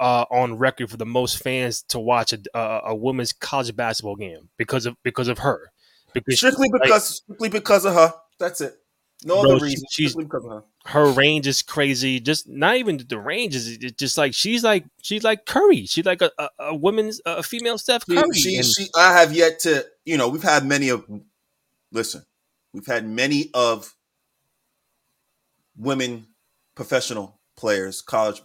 uh, 0.00 0.24
on 0.30 0.58
record 0.58 0.90
for 0.90 0.96
the 0.96 1.06
most 1.06 1.42
fans 1.42 1.82
to 1.90 1.98
watch 2.00 2.32
a, 2.32 2.40
a, 2.54 2.80
a 2.86 2.94
women's 2.96 3.32
college 3.32 3.76
basketball 3.76 4.16
game 4.16 4.48
because 4.56 4.86
of 4.86 4.96
because 5.02 5.28
of 5.28 5.40
her. 5.40 5.72
Because 6.14 6.36
Strictly 6.38 6.68
like- 6.72 6.82
because 6.82 7.16
strictly 7.16 7.48
because 7.48 7.84
of 7.84 7.94
her. 7.94 8.14
That's 8.38 8.60
it. 8.60 8.74
No 9.24 9.42
Bro, 9.42 9.50
other 9.56 9.58
she- 9.60 9.64
reason. 9.64 9.86
she's- 9.90 10.10
strictly 10.12 10.24
because 10.26 10.44
of 10.44 10.50
her. 10.52 10.64
her 10.86 11.10
range 11.12 11.46
is 11.46 11.60
crazy. 11.62 12.20
Just 12.20 12.48
not 12.48 12.76
even 12.76 13.04
the 13.08 13.18
range 13.18 13.54
is 13.56 13.68
it's 13.68 13.92
just 13.92 14.16
like 14.16 14.32
she's 14.34 14.62
like 14.64 14.84
she's 15.02 15.24
like 15.24 15.44
Curry. 15.44 15.86
She's 15.86 16.04
like 16.06 16.22
a, 16.22 16.30
a, 16.38 16.48
a 16.60 16.74
woman's 16.74 17.20
a 17.26 17.42
female 17.42 17.78
Steph 17.78 18.04
She, 18.08 18.14
Curry. 18.14 18.32
she, 18.34 18.56
And- 18.56 18.64
she, 18.66 18.86
I 18.96 19.12
have 19.18 19.32
yet 19.32 19.58
to, 19.60 19.84
you 20.04 20.16
know, 20.16 20.28
we've 20.28 20.42
had 20.42 20.64
many 20.64 20.88
of, 20.88 21.04
listen, 21.92 22.24
we've 22.72 22.86
had 22.86 23.06
many 23.06 23.50
of 23.54 23.94
women 25.76 26.28
professional 26.74 27.40
players, 27.56 28.00
college 28.00 28.42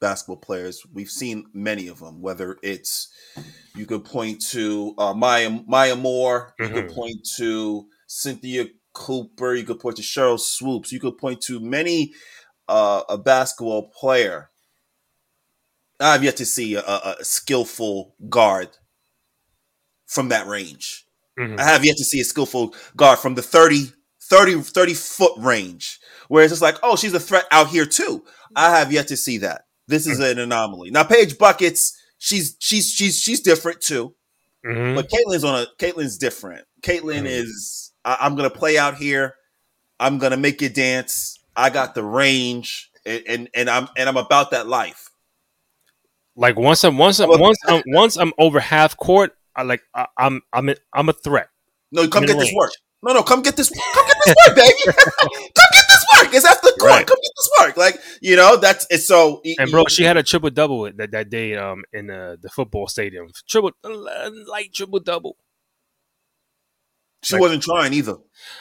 basketball 0.00 0.36
players. 0.36 0.82
We've 0.92 1.10
seen 1.10 1.46
many 1.52 1.88
of 1.88 1.98
them, 2.00 2.20
whether 2.20 2.58
it's, 2.62 3.08
you 3.74 3.86
could 3.86 4.04
point 4.04 4.40
to 4.48 4.94
uh, 4.98 5.14
Maya, 5.14 5.50
Maya 5.66 5.96
Moore, 5.96 6.54
you 6.58 6.68
could 6.68 6.88
Mhm. 6.88 6.94
point 6.94 7.28
to 7.36 7.88
Cynthia 8.06 8.66
Cooper, 8.92 9.54
you 9.54 9.64
could 9.64 9.80
point 9.80 9.96
to 9.96 10.02
Sheryl 10.02 10.38
Swoopes, 10.38 10.92
you 10.92 11.00
could 11.00 11.18
point 11.18 11.40
to 11.42 11.58
many 11.60 12.12
uh, 12.68 13.02
a 13.10 13.18
basketball 13.18 13.90
player. 13.90 14.50
I've 16.00 16.24
yet 16.24 16.36
to 16.38 16.46
see 16.46 16.74
a, 16.76 16.80
a, 16.80 17.16
a 17.20 17.24
skillful 17.24 18.14
guard 18.28 18.70
from 20.06 20.28
that 20.30 20.46
range. 20.46 21.06
Mhm. 21.38 21.58
I 21.58 21.64
have 21.64 21.84
yet 21.84 21.96
to 21.98 22.04
see 22.04 22.20
a 22.20 22.24
skillful 22.24 22.74
guard 22.96 23.18
from 23.18 23.34
the 23.34 23.42
30, 23.42 23.92
30, 24.22 24.62
30 24.62 24.94
foot 24.94 25.32
range. 25.38 25.98
Whereas 26.28 26.52
it's 26.52 26.62
like, 26.62 26.78
oh, 26.82 26.96
she's 26.96 27.12
a 27.14 27.20
threat 27.20 27.46
out 27.50 27.68
here 27.68 27.84
too. 27.86 28.24
I 28.56 28.70
have 28.76 28.92
yet 28.92 29.08
to 29.08 29.16
see 29.16 29.38
that. 29.38 29.63
This 29.86 30.06
is 30.06 30.18
an 30.20 30.38
anomaly. 30.38 30.90
Now, 30.90 31.04
Paige 31.04 31.34
Bueckers, 31.36 31.92
she's 32.18 32.56
she's 32.58 32.90
she's 32.90 33.18
she's 33.20 33.40
different 33.40 33.80
too. 33.80 34.14
Mhm. 34.64 34.94
But 34.94 35.10
Caitlin's 35.10 35.44
on 35.44 35.60
a 35.62 35.66
Caitlin's 35.78 36.16
different. 36.16 36.64
Caitlin 36.82 37.22
Mhm. 37.24 37.26
is 37.26 37.92
I, 38.04 38.16
I'm 38.20 38.34
gonna 38.36 38.50
play 38.50 38.78
out 38.78 38.96
here. 38.96 39.34
I'm 40.00 40.18
gonna 40.18 40.36
make 40.38 40.60
you 40.62 40.68
dance. 40.70 41.38
I 41.56 41.70
got 41.70 41.94
the 41.94 42.02
range, 42.02 42.90
and 43.04 43.22
and, 43.28 43.48
and 43.54 43.70
I'm 43.70 43.88
and 43.96 44.08
I'm 44.08 44.16
about 44.16 44.50
that 44.52 44.66
life. 44.66 45.10
like 46.36 46.56
once 46.58 46.82
I'm 46.82 46.98
once 46.98 47.20
I'm 47.20 47.28
once 47.38 47.58
I'm 47.66 47.82
once 47.86 48.16
I'm 48.16 48.32
over 48.38 48.58
half 48.60 48.96
court, 48.96 49.36
I 49.54 49.62
like 49.62 49.82
I, 49.94 50.06
I'm 50.18 50.40
I'm 50.52 50.68
a, 50.70 50.76
I'm 50.92 51.08
a 51.08 51.12
threat. 51.12 51.48
No, 51.92 52.08
come 52.08 52.22
get 52.22 52.28
this 52.28 52.36
Mid-range. 52.36 52.56
work. 52.56 52.72
No, 53.02 53.12
no, 53.12 53.22
come 53.22 53.42
get 53.42 53.56
this. 53.56 53.68
Come 53.68 54.06
get 54.06 54.16
this 54.24 54.34
work, 54.48 54.56
baby. 54.56 54.74
come 54.86 55.68
get 55.72 55.83
this 56.18 56.24
work. 56.26 56.34
It's 56.34 56.44
after 56.44 56.66
the 56.68 56.76
court. 56.78 56.90
Right. 56.90 57.06
Come 57.06 57.16
get 57.22 57.30
this 57.36 57.50
work. 57.60 57.76
Like 57.76 58.00
you 58.20 58.36
know, 58.36 58.56
that's 58.56 58.86
it's 58.90 59.06
so. 59.06 59.40
And 59.58 59.70
bro, 59.70 59.84
she 59.86 60.04
had 60.04 60.16
a 60.16 60.22
triple 60.22 60.50
double 60.50 60.90
that, 60.92 61.10
that 61.12 61.30
day 61.30 61.56
um 61.56 61.84
in 61.92 62.06
the, 62.08 62.38
the 62.40 62.48
football 62.50 62.86
stadium. 62.88 63.28
Triple 63.48 63.72
light 63.82 64.72
triple 64.74 65.00
double. 65.00 65.36
she 67.22 67.34
like- 67.34 67.40
wasn't 67.42 67.62
trying 67.62 67.92
either. 67.92 68.16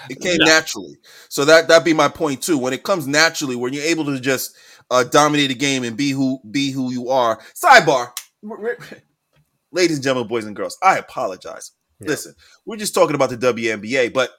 It 0.10 0.20
came 0.22 0.38
No. 0.40 0.46
naturally. 0.46 0.96
So 1.30 1.46
that 1.46 1.68
that 1.68 1.84
be 1.86 1.94
my 1.94 2.08
point 2.10 2.42
too. 2.42 2.58
When 2.58 2.74
it 2.74 2.84
comes 2.84 3.08
naturally, 3.08 3.56
when 3.56 3.74
you're 3.74 3.84
able 3.84 4.06
to 4.06 4.20
just 4.20 4.56
uh, 4.92 5.04
dominate 5.04 5.52
a 5.52 5.56
game 5.56 5.84
and 5.84 5.96
be 5.98 6.12
who 6.12 6.40
be 6.50 6.72
who 6.72 6.92
you 6.92 7.10
are. 7.10 7.40
Sidebar, 7.56 8.12
ladies 9.72 9.98
and 9.98 10.04
gentlemen, 10.04 10.28
boys 10.28 10.46
and 10.46 10.56
girls, 10.56 10.78
I 10.84 10.98
apologize. 10.98 11.72
Yeah. 12.00 12.10
Listen, 12.10 12.36
we're 12.66 12.78
just 12.78 12.94
talking 12.94 13.16
about 13.16 13.30
the 13.30 13.38
WNBA, 13.38 14.14
but 14.14 14.32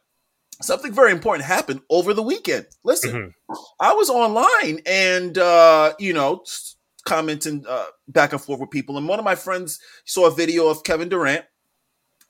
something 0.63 0.93
very 0.93 1.13
important 1.13 1.45
happened 1.47 1.81
over 1.91 2.15
the 2.15 2.23
weekend. 2.23 2.67
Listen, 2.85 3.35
Mhm. 3.51 3.57
I 3.81 3.93
was 3.95 4.11
online 4.11 4.81
and 4.87 5.37
uh, 5.39 5.95
you 5.99 6.13
know 6.13 6.45
commenting 7.05 7.65
uh, 7.69 7.87
back 8.09 8.33
and 8.33 8.41
forth 8.41 8.61
with 8.61 8.71
people, 8.71 8.97
and 8.97 9.09
one 9.09 9.19
of 9.19 9.25
my 9.25 9.35
friends 9.35 9.79
saw 10.05 10.27
a 10.27 10.35
video 10.35 10.69
of 10.69 10.85
Kevin 10.85 11.09
Durant, 11.09 11.45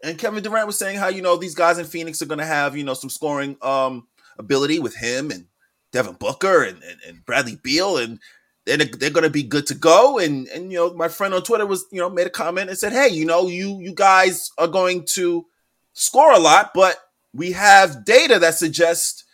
and 0.02 0.18
Kevin 0.18 0.42
Durant 0.42 0.66
was 0.66 0.78
saying 0.78 0.98
how 0.98 1.08
you 1.08 1.22
know 1.22 1.36
these 1.36 1.54
guys 1.54 1.78
in 1.78 1.86
Phoenix 1.86 2.20
are 2.22 2.26
going 2.26 2.38
to 2.40 2.46
have 2.46 2.76
you 2.76 2.84
know 2.84 2.94
some 2.94 3.10
scoring 3.10 3.56
um, 3.62 4.06
ability 4.38 4.78
with 4.80 4.96
him 4.96 5.30
and 5.30 5.46
Devin 5.92 6.14
Booker 6.14 6.62
and, 6.64 6.82
and, 6.82 7.00
and 7.06 7.24
Bradley 7.24 7.56
Beal, 7.62 7.98
and 7.98 8.18
they're, 8.66 8.78
they're 8.78 9.10
going 9.10 9.22
to 9.24 9.30
be 9.30 9.44
good 9.44 9.66
to 9.68 9.74
go. 9.74 10.18
And 10.18 10.48
and 10.48 10.72
you 10.72 10.78
know 10.78 10.94
my 10.94 11.08
friend 11.08 11.32
on 11.34 11.42
Twitter 11.42 11.66
was 11.66 11.86
you 11.92 12.00
know 12.00 12.10
made 12.10 12.26
a 12.26 12.30
comment 12.30 12.68
and 12.68 12.78
said, 12.78 12.92
hey, 12.92 13.08
you 13.08 13.24
know 13.24 13.46
you 13.46 13.78
you 13.80 13.94
guys 13.94 14.50
are 14.58 14.66
going 14.68 15.04
to 15.14 15.46
score 15.92 16.32
a 16.32 16.38
lot, 16.40 16.72
but 16.74 16.96
we 17.34 17.52
have 17.52 18.04
data 18.04 18.38
that 18.38 18.54
suggests 18.54 19.24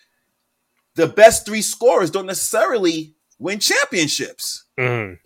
the 0.95 1.07
best 1.07 1.47
three 1.47 1.63
scorers 1.63 2.11
don't 2.11 2.27
necessarily 2.27 3.15
win 3.39 3.59
championships. 3.59 4.65
Mhm. 4.79 5.19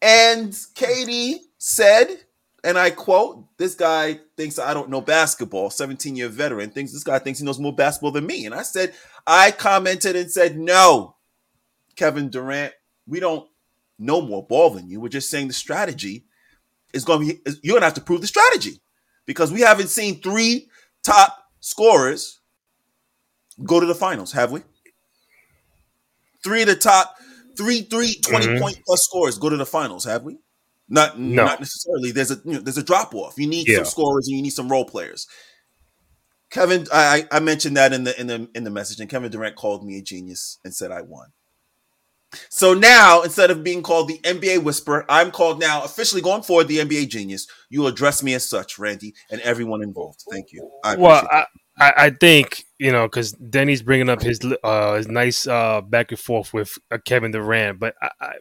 And 0.00 0.58
Katie 0.74 1.42
said, 1.58 2.24
and 2.64 2.78
I 2.78 2.90
quote, 2.90 3.44
this 3.56 3.74
guy 3.74 4.20
thinks 4.36 4.58
I 4.58 4.74
don't 4.74 4.90
know 4.90 5.00
basketball, 5.00 5.70
17 5.70 6.16
year 6.16 6.28
veteran, 6.28 6.70
thinks 6.70 6.92
this 6.92 7.04
guy 7.04 7.18
thinks 7.18 7.38
he 7.40 7.44
knows 7.44 7.58
more 7.58 7.74
basketball 7.74 8.12
than 8.12 8.26
me. 8.26 8.46
And 8.46 8.54
I 8.54 8.62
said, 8.62 8.94
I 9.26 9.50
commented 9.50 10.16
and 10.16 10.30
said, 10.30 10.58
no, 10.58 11.16
Kevin 11.96 12.30
Durant, 12.30 12.72
we 13.06 13.20
don't 13.20 13.48
know 13.98 14.20
more 14.20 14.46
ball 14.46 14.70
than 14.70 14.88
you. 14.88 15.00
We're 15.00 15.08
just 15.08 15.30
saying 15.30 15.48
the 15.48 15.54
strategy 15.54 16.24
is 16.92 17.04
going 17.04 17.26
to 17.26 17.34
be. 17.34 17.40
You're 17.62 17.74
going 17.74 17.82
to 17.82 17.86
have 17.86 17.94
to 17.94 18.00
prove 18.00 18.20
the 18.20 18.26
strategy 18.26 18.80
because 19.26 19.52
we 19.52 19.60
haven't 19.60 19.88
seen 19.88 20.20
three 20.20 20.68
top 21.02 21.36
scorers 21.60 22.40
go 23.64 23.80
to 23.80 23.86
the 23.86 23.94
finals, 23.94 24.32
have 24.32 24.52
we? 24.52 24.62
Three 26.42 26.62
of 26.62 26.68
the 26.68 26.76
top 26.76 27.16
three, 27.56 27.82
three 27.82 28.14
20 28.14 28.46
mm-hmm. 28.46 28.62
point 28.62 28.80
plus 28.86 29.02
scores 29.02 29.38
go 29.38 29.48
to 29.48 29.56
the 29.56 29.66
finals, 29.66 30.04
have 30.04 30.22
we? 30.22 30.38
Not 30.88 31.18
no. 31.18 31.44
not 31.44 31.60
necessarily. 31.60 32.12
There's 32.12 32.30
a 32.30 32.36
you 32.44 32.54
know, 32.54 32.60
there's 32.60 32.78
a 32.78 32.82
drop 32.82 33.14
off. 33.14 33.34
You 33.36 33.46
need 33.46 33.68
yeah. 33.68 33.76
some 33.76 33.84
scorers 33.84 34.28
and 34.28 34.36
you 34.36 34.42
need 34.42 34.50
some 34.50 34.70
role 34.70 34.86
players. 34.86 35.26
Kevin, 36.50 36.86
I, 36.90 37.26
I 37.30 37.40
mentioned 37.40 37.76
that 37.76 37.92
in 37.92 38.04
the 38.04 38.18
in 38.18 38.26
the 38.26 38.48
in 38.54 38.64
the 38.64 38.70
message, 38.70 39.00
and 39.00 39.10
Kevin 39.10 39.30
Durant 39.30 39.56
called 39.56 39.84
me 39.84 39.98
a 39.98 40.02
genius 40.02 40.58
and 40.64 40.74
said 40.74 40.90
I 40.90 41.02
won. 41.02 41.28
So 42.50 42.74
now, 42.74 43.22
instead 43.22 43.50
of 43.50 43.64
being 43.64 43.82
called 43.82 44.08
the 44.08 44.18
NBA 44.18 44.62
Whisperer, 44.62 45.04
I'm 45.08 45.30
called 45.30 45.60
now 45.60 45.82
officially 45.84 46.20
going 46.20 46.42
forward 46.42 46.68
the 46.68 46.78
NBA 46.78 47.08
Genius. 47.08 47.46
You 47.70 47.86
address 47.86 48.22
me 48.22 48.34
as 48.34 48.46
such, 48.46 48.78
Randy, 48.78 49.14
and 49.30 49.40
everyone 49.40 49.82
involved. 49.82 50.22
Thank 50.30 50.52
you. 50.52 50.70
I 50.84 50.96
well, 50.96 51.26
I, 51.32 51.46
I, 51.96 52.10
think 52.10 52.64
you 52.78 52.92
know 52.92 53.06
because 53.06 53.32
Denny's 53.32 53.82
bringing 53.82 54.08
up 54.08 54.22
his 54.22 54.40
uh, 54.62 54.94
his 54.94 55.08
nice 55.08 55.46
uh, 55.46 55.80
back 55.80 56.10
and 56.10 56.18
forth 56.18 56.52
with 56.52 56.76
uh, 56.90 56.98
Kevin 57.04 57.30
Durant, 57.30 57.78
but 57.78 57.94
I, 58.02 58.10
I, 58.20 58.32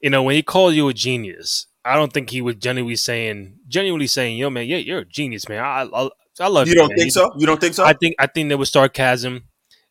you 0.00 0.10
know 0.10 0.22
when 0.22 0.36
he 0.36 0.42
calls 0.42 0.74
you 0.74 0.88
a 0.88 0.94
genius, 0.94 1.66
I 1.84 1.96
don't 1.96 2.12
think 2.12 2.30
he 2.30 2.40
was 2.40 2.56
genuinely 2.56 2.96
saying 2.96 3.58
genuinely 3.68 4.06
saying, 4.06 4.38
"Yo, 4.38 4.50
man, 4.50 4.66
yeah, 4.66 4.76
you're 4.76 5.00
a 5.00 5.04
genius, 5.04 5.48
man. 5.48 5.58
I, 5.58 5.88
I, 5.92 6.08
I 6.40 6.48
love 6.48 6.68
you." 6.68 6.74
You 6.74 6.78
don't 6.78 6.90
man. 6.90 6.98
think 6.98 7.12
so? 7.12 7.32
You 7.36 7.46
don't 7.46 7.60
think 7.60 7.74
so? 7.74 7.84
I 7.84 7.94
think 7.94 8.14
I 8.18 8.26
think 8.26 8.48
there 8.48 8.58
was 8.58 8.70
sarcasm 8.70 9.44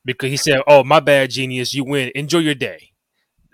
because 0.05 0.29
he 0.29 0.37
said, 0.37 0.61
"Oh, 0.67 0.83
my 0.83 0.99
bad, 0.99 1.31
genius. 1.31 1.73
You 1.73 1.83
win. 1.83 2.11
Enjoy 2.15 2.39
your 2.39 2.55
day." 2.55 2.90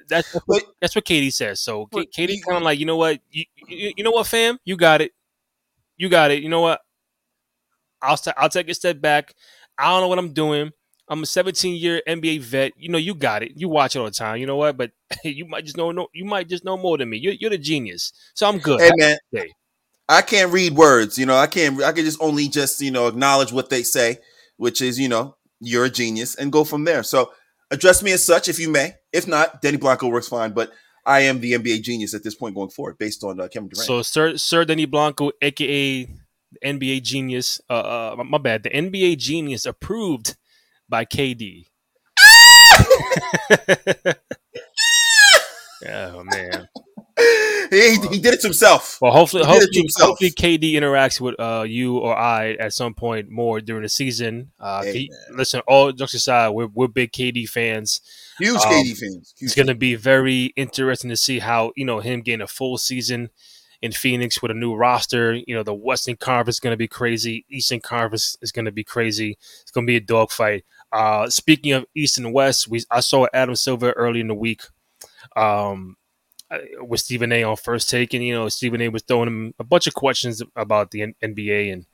That's 0.07 0.33
what, 0.45 0.63
that's 0.81 0.95
what 0.95 1.05
Katie 1.05 1.29
says. 1.29 1.59
So 1.59 1.87
but, 1.91 2.11
Katie 2.11 2.41
kind 2.41 2.57
of 2.57 2.63
like, 2.63 2.79
you 2.79 2.85
know 2.85 2.97
what, 2.97 3.19
you, 3.29 3.45
you, 3.67 3.93
you 3.97 4.03
know 4.03 4.11
what, 4.11 4.27
fam, 4.27 4.57
you 4.65 4.77
got 4.77 5.01
it, 5.01 5.11
you 5.97 6.09
got 6.09 6.31
it. 6.31 6.41
You 6.43 6.49
know 6.49 6.61
what, 6.61 6.81
I'll 8.01 8.17
i 8.27 8.33
I'll 8.37 8.49
take 8.49 8.69
a 8.69 8.73
step 8.73 9.01
back. 9.01 9.33
I 9.77 9.89
don't 9.91 10.01
know 10.01 10.07
what 10.07 10.19
I'm 10.19 10.33
doing. 10.33 10.71
I'm 11.09 11.23
a 11.23 11.25
17 11.25 11.75
year 11.75 12.01
NBA 12.07 12.41
vet. 12.41 12.73
You 12.77 12.89
know, 12.89 12.97
you 12.97 13.15
got 13.15 13.43
it. 13.43 13.53
You 13.55 13.69
watch 13.69 13.95
it 13.95 13.99
all 13.99 14.05
the 14.05 14.11
time. 14.11 14.37
You 14.37 14.45
know 14.45 14.57
what? 14.57 14.77
But 14.77 14.91
you 15.23 15.45
might 15.45 15.65
just 15.65 15.77
know, 15.77 15.91
know 15.91 16.07
you 16.13 16.25
might 16.25 16.49
just 16.49 16.65
know 16.65 16.77
more 16.77 16.97
than 16.97 17.09
me. 17.09 17.17
You're, 17.17 17.33
you're 17.33 17.49
the 17.49 17.57
genius. 17.57 18.11
So 18.33 18.47
I'm 18.47 18.59
good. 18.59 18.81
Hey 18.81 18.91
man, 18.95 19.17
I 20.09 20.21
can't 20.21 20.51
read 20.51 20.75
words. 20.75 21.17
You 21.17 21.25
know, 21.25 21.35
I 21.35 21.47
can't. 21.47 21.81
I 21.81 21.91
can 21.91 22.05
just 22.05 22.21
only 22.21 22.47
just 22.49 22.81
you 22.81 22.91
know 22.91 23.07
acknowledge 23.07 23.51
what 23.51 23.69
they 23.69 23.83
say, 23.83 24.17
which 24.57 24.81
is 24.81 24.99
you 24.99 25.09
know 25.09 25.35
you're 25.59 25.85
a 25.85 25.89
genius, 25.89 26.35
and 26.35 26.51
go 26.51 26.63
from 26.63 26.83
there. 26.83 27.03
So 27.03 27.31
address 27.71 28.03
me 28.03 28.11
as 28.11 28.25
such 28.25 28.47
if 28.47 28.59
you 28.59 28.69
may. 28.69 28.95
If 29.11 29.27
not, 29.27 29.61
Denny 29.61 29.77
Blanco 29.77 30.07
works 30.07 30.27
fine. 30.27 30.51
But 30.51 30.71
I 31.05 31.21
am 31.21 31.39
the 31.39 31.53
NBA 31.53 31.81
genius 31.83 32.13
at 32.13 32.23
this 32.23 32.35
point 32.35 32.55
going 32.55 32.69
forward, 32.69 32.97
based 32.97 33.23
on 33.23 33.39
uh, 33.39 33.47
Kevin 33.47 33.69
Durant. 33.69 33.87
So, 33.87 34.01
Sir 34.01 34.37
Sir 34.37 34.65
Denny 34.65 34.85
Blanco, 34.85 35.31
aka 35.41 36.07
NBA 36.63 37.03
genius, 37.03 37.61
uh, 37.69 38.13
uh, 38.17 38.23
my 38.23 38.37
bad, 38.37 38.63
the 38.63 38.69
NBA 38.69 39.17
genius 39.17 39.65
approved 39.65 40.35
by 40.89 41.05
KD. 41.05 41.65
oh 45.89 46.23
man 46.23 46.67
he, 47.69 47.97
he 48.11 48.19
did 48.19 48.35
it 48.35 48.41
to 48.41 48.47
himself. 48.47 48.99
Well, 49.01 49.11
hopefully, 49.11 49.43
hopefully, 49.43 49.69
himself. 49.73 50.09
hopefully, 50.09 50.31
KD 50.31 50.73
interacts 50.73 51.19
with 51.19 51.39
uh, 51.39 51.63
you 51.67 51.97
or 51.97 52.15
I 52.15 52.51
at 52.53 52.73
some 52.73 52.93
point 52.93 53.29
more 53.29 53.59
during 53.59 53.83
the 53.83 53.89
season. 53.89 54.51
Uh, 54.59 54.83
hey, 54.83 55.09
listen, 55.31 55.61
all 55.67 55.91
jokes 55.91 56.13
aside, 56.13 56.49
we're 56.49 56.67
we're 56.67 56.87
big 56.87 57.11
KD 57.11 57.49
fans. 57.49 58.01
Huge 58.39 58.57
um, 58.57 58.71
KD 58.71 58.97
fans. 58.97 59.33
Huge 59.37 59.47
it's 59.47 59.55
going 59.55 59.67
to 59.67 59.75
be 59.75 59.95
very 59.95 60.53
interesting 60.55 61.09
to 61.09 61.17
see 61.17 61.39
how 61.39 61.71
you 61.75 61.85
know 61.85 61.99
him 61.99 62.21
getting 62.21 62.41
a 62.41 62.47
full 62.47 62.77
season 62.77 63.29
in 63.81 63.91
Phoenix 63.91 64.41
with 64.41 64.51
a 64.51 64.55
new 64.55 64.75
roster. 64.75 65.33
You 65.33 65.55
know, 65.55 65.63
the 65.63 65.73
Western 65.73 66.17
Conference 66.17 66.57
is 66.57 66.59
going 66.59 66.73
to 66.73 66.77
be 66.77 66.87
crazy. 66.87 67.45
Eastern 67.49 67.79
Conference 67.79 68.37
is 68.41 68.51
going 68.51 68.65
to 68.65 68.71
be 68.71 68.83
crazy. 68.83 69.37
It's 69.61 69.71
going 69.71 69.85
to 69.85 69.91
be 69.91 69.97
a 69.97 70.01
dogfight. 70.01 70.65
Uh, 70.91 71.29
speaking 71.29 71.73
of 71.73 71.85
East 71.95 72.17
and 72.17 72.33
West, 72.33 72.67
we 72.67 72.83
I 72.91 72.99
saw 72.99 73.27
Adam 73.33 73.55
Silver 73.55 73.91
early 73.93 74.19
in 74.19 74.27
the 74.27 74.35
week. 74.35 74.61
Um, 75.35 75.97
with 76.79 76.99
Stephen 76.99 77.31
A. 77.31 77.43
on 77.43 77.55
first 77.57 77.89
take, 77.89 78.13
and 78.13 78.23
you 78.23 78.33
know 78.33 78.49
Stephen 78.49 78.81
A. 78.81 78.89
was 78.89 79.03
throwing 79.03 79.27
him 79.27 79.53
a 79.59 79.63
bunch 79.63 79.87
of 79.87 79.93
questions 79.93 80.41
about 80.55 80.91
the 80.91 81.13
NBA, 81.23 81.73
and 81.73 81.85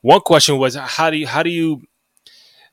one 0.00 0.20
question 0.20 0.58
was 0.58 0.74
how 0.74 1.10
do 1.10 1.16
you 1.16 1.26
how 1.26 1.42
do 1.42 1.50
you 1.50 1.82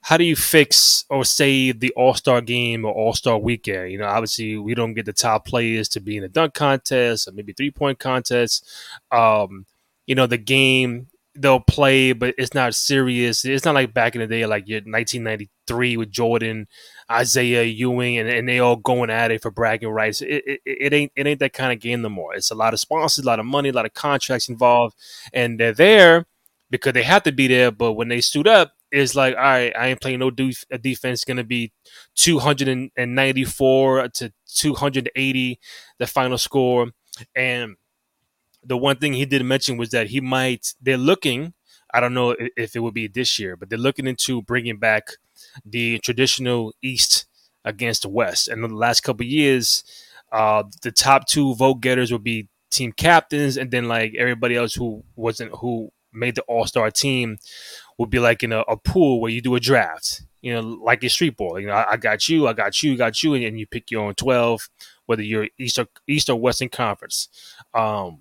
how 0.01 0.17
do 0.17 0.23
you 0.23 0.35
fix 0.35 1.05
or 1.09 1.25
save 1.25 1.79
the 1.79 1.93
All 1.95 2.13
Star 2.13 2.41
game 2.41 2.85
or 2.85 2.93
All 2.93 3.13
Star 3.13 3.37
weekend? 3.37 3.91
You 3.91 3.99
know, 3.99 4.05
obviously 4.05 4.57
we 4.57 4.73
don't 4.73 4.93
get 4.93 5.05
the 5.05 5.13
top 5.13 5.45
players 5.45 5.89
to 5.89 5.99
be 5.99 6.17
in 6.17 6.23
a 6.23 6.29
dunk 6.29 6.53
contest 6.53 7.27
or 7.27 7.31
maybe 7.31 7.53
three 7.53 7.71
point 7.71 7.99
contest. 7.99 8.67
Um, 9.11 9.65
you 10.07 10.15
know, 10.15 10.25
the 10.25 10.37
game 10.37 11.07
they'll 11.39 11.59
play, 11.59 12.11
but 12.11 12.35
it's 12.37 12.53
not 12.53 12.75
serious. 12.75 13.45
It's 13.45 13.65
not 13.65 13.75
like 13.75 13.93
back 13.93 14.15
in 14.15 14.21
the 14.21 14.27
day, 14.27 14.45
like 14.45 14.67
your 14.67 14.81
1993 14.81 15.97
with 15.97 16.11
Jordan, 16.11 16.67
Isiah 17.11 17.63
Ewing, 17.63 18.17
and, 18.17 18.29
and 18.29 18.47
they 18.47 18.59
all 18.59 18.75
going 18.75 19.09
at 19.09 19.31
it 19.31 19.41
for 19.41 19.51
bragging 19.51 19.89
rights. 19.89 20.21
It, 20.21 20.43
it, 20.45 20.61
it 20.65 20.93
ain't 20.93 21.11
it 21.15 21.27
ain't 21.27 21.39
that 21.39 21.53
kind 21.53 21.71
of 21.71 21.79
game 21.79 22.01
no 22.01 22.09
more. 22.09 22.35
It's 22.35 22.51
a 22.51 22.55
lot 22.55 22.73
of 22.73 22.79
sponsors, 22.79 23.23
a 23.23 23.27
lot 23.27 23.39
of 23.39 23.45
money, 23.45 23.69
a 23.69 23.73
lot 23.73 23.85
of 23.85 23.93
contracts 23.93 24.49
involved, 24.49 24.95
and 25.33 25.59
they're 25.59 25.73
there 25.73 26.25
because 26.69 26.93
they 26.93 27.03
have 27.03 27.23
to 27.23 27.31
be 27.31 27.47
there. 27.47 27.71
But 27.71 27.93
when 27.93 28.09
they 28.09 28.21
stood 28.21 28.47
up, 28.47 28.73
it's 28.91 29.15
like, 29.15 29.35
all 29.35 29.41
right, 29.41 29.73
I 29.75 29.87
ain't 29.87 30.01
playing 30.01 30.19
no 30.19 30.31
def- 30.31 30.65
defense. 30.81 31.23
Going 31.23 31.37
to 31.37 31.43
be 31.43 31.71
294 32.15 34.09
to 34.09 34.33
280, 34.47 35.59
the 35.99 36.07
final 36.07 36.37
score, 36.37 36.87
and 37.35 37.75
the 38.63 38.77
one 38.77 38.97
thing 38.97 39.13
he 39.13 39.25
did 39.25 39.43
mention 39.43 39.77
was 39.77 39.89
that 39.89 40.07
he 40.07 40.21
might 40.21 40.73
they're 40.81 40.97
looking 40.97 41.53
i 41.93 41.99
don't 41.99 42.13
know 42.13 42.35
if 42.57 42.75
it 42.75 42.79
would 42.79 42.93
be 42.93 43.07
this 43.07 43.39
year 43.39 43.55
but 43.55 43.69
they're 43.69 43.79
looking 43.79 44.07
into 44.07 44.41
bringing 44.41 44.77
back 44.77 45.09
the 45.65 45.99
traditional 45.99 46.73
east 46.81 47.25
against 47.65 48.03
the 48.03 48.09
west. 48.09 48.47
And 48.47 48.63
in 48.63 48.71
the 48.71 48.75
last 48.77 49.01
couple 49.01 49.25
years 49.25 49.83
uh, 50.31 50.63
the 50.81 50.91
top 50.91 51.27
two 51.27 51.55
vote 51.55 51.81
getters 51.81 52.11
would 52.11 52.23
be 52.23 52.47
team 52.69 52.91
captains 52.91 53.57
and 53.57 53.71
then 53.71 53.87
like 53.87 54.13
everybody 54.15 54.55
else 54.55 54.75
who 54.75 55.03
wasn't 55.15 55.51
who 55.55 55.89
made 56.13 56.35
the 56.35 56.43
all-star 56.43 56.91
team 56.91 57.37
would 57.97 58.09
be 58.09 58.19
like 58.19 58.43
in 58.43 58.51
a, 58.51 58.59
a 58.61 58.77
pool 58.77 59.19
where 59.19 59.31
you 59.31 59.41
do 59.41 59.55
a 59.55 59.59
draft 59.59 60.21
you 60.41 60.53
know 60.53 60.61
like 60.61 61.03
a 61.03 61.09
street 61.09 61.35
ball 61.35 61.59
you 61.59 61.65
know 61.65 61.73
I, 61.73 61.93
I 61.93 61.97
got 61.97 62.29
you 62.29 62.47
i 62.47 62.53
got 62.53 62.81
you 62.83 62.95
got 62.95 63.23
you 63.23 63.33
and, 63.33 63.43
and 63.43 63.59
you 63.59 63.65
pick 63.65 63.89
your 63.89 64.03
own 64.03 64.13
12 64.13 64.69
whether 65.09 65.23
you're 65.23 65.47
east 65.57 65.79
or 65.79 65.87
east 66.07 66.29
or 66.29 66.39
western 66.39 66.69
conference. 66.69 67.29
Um, 67.73 68.19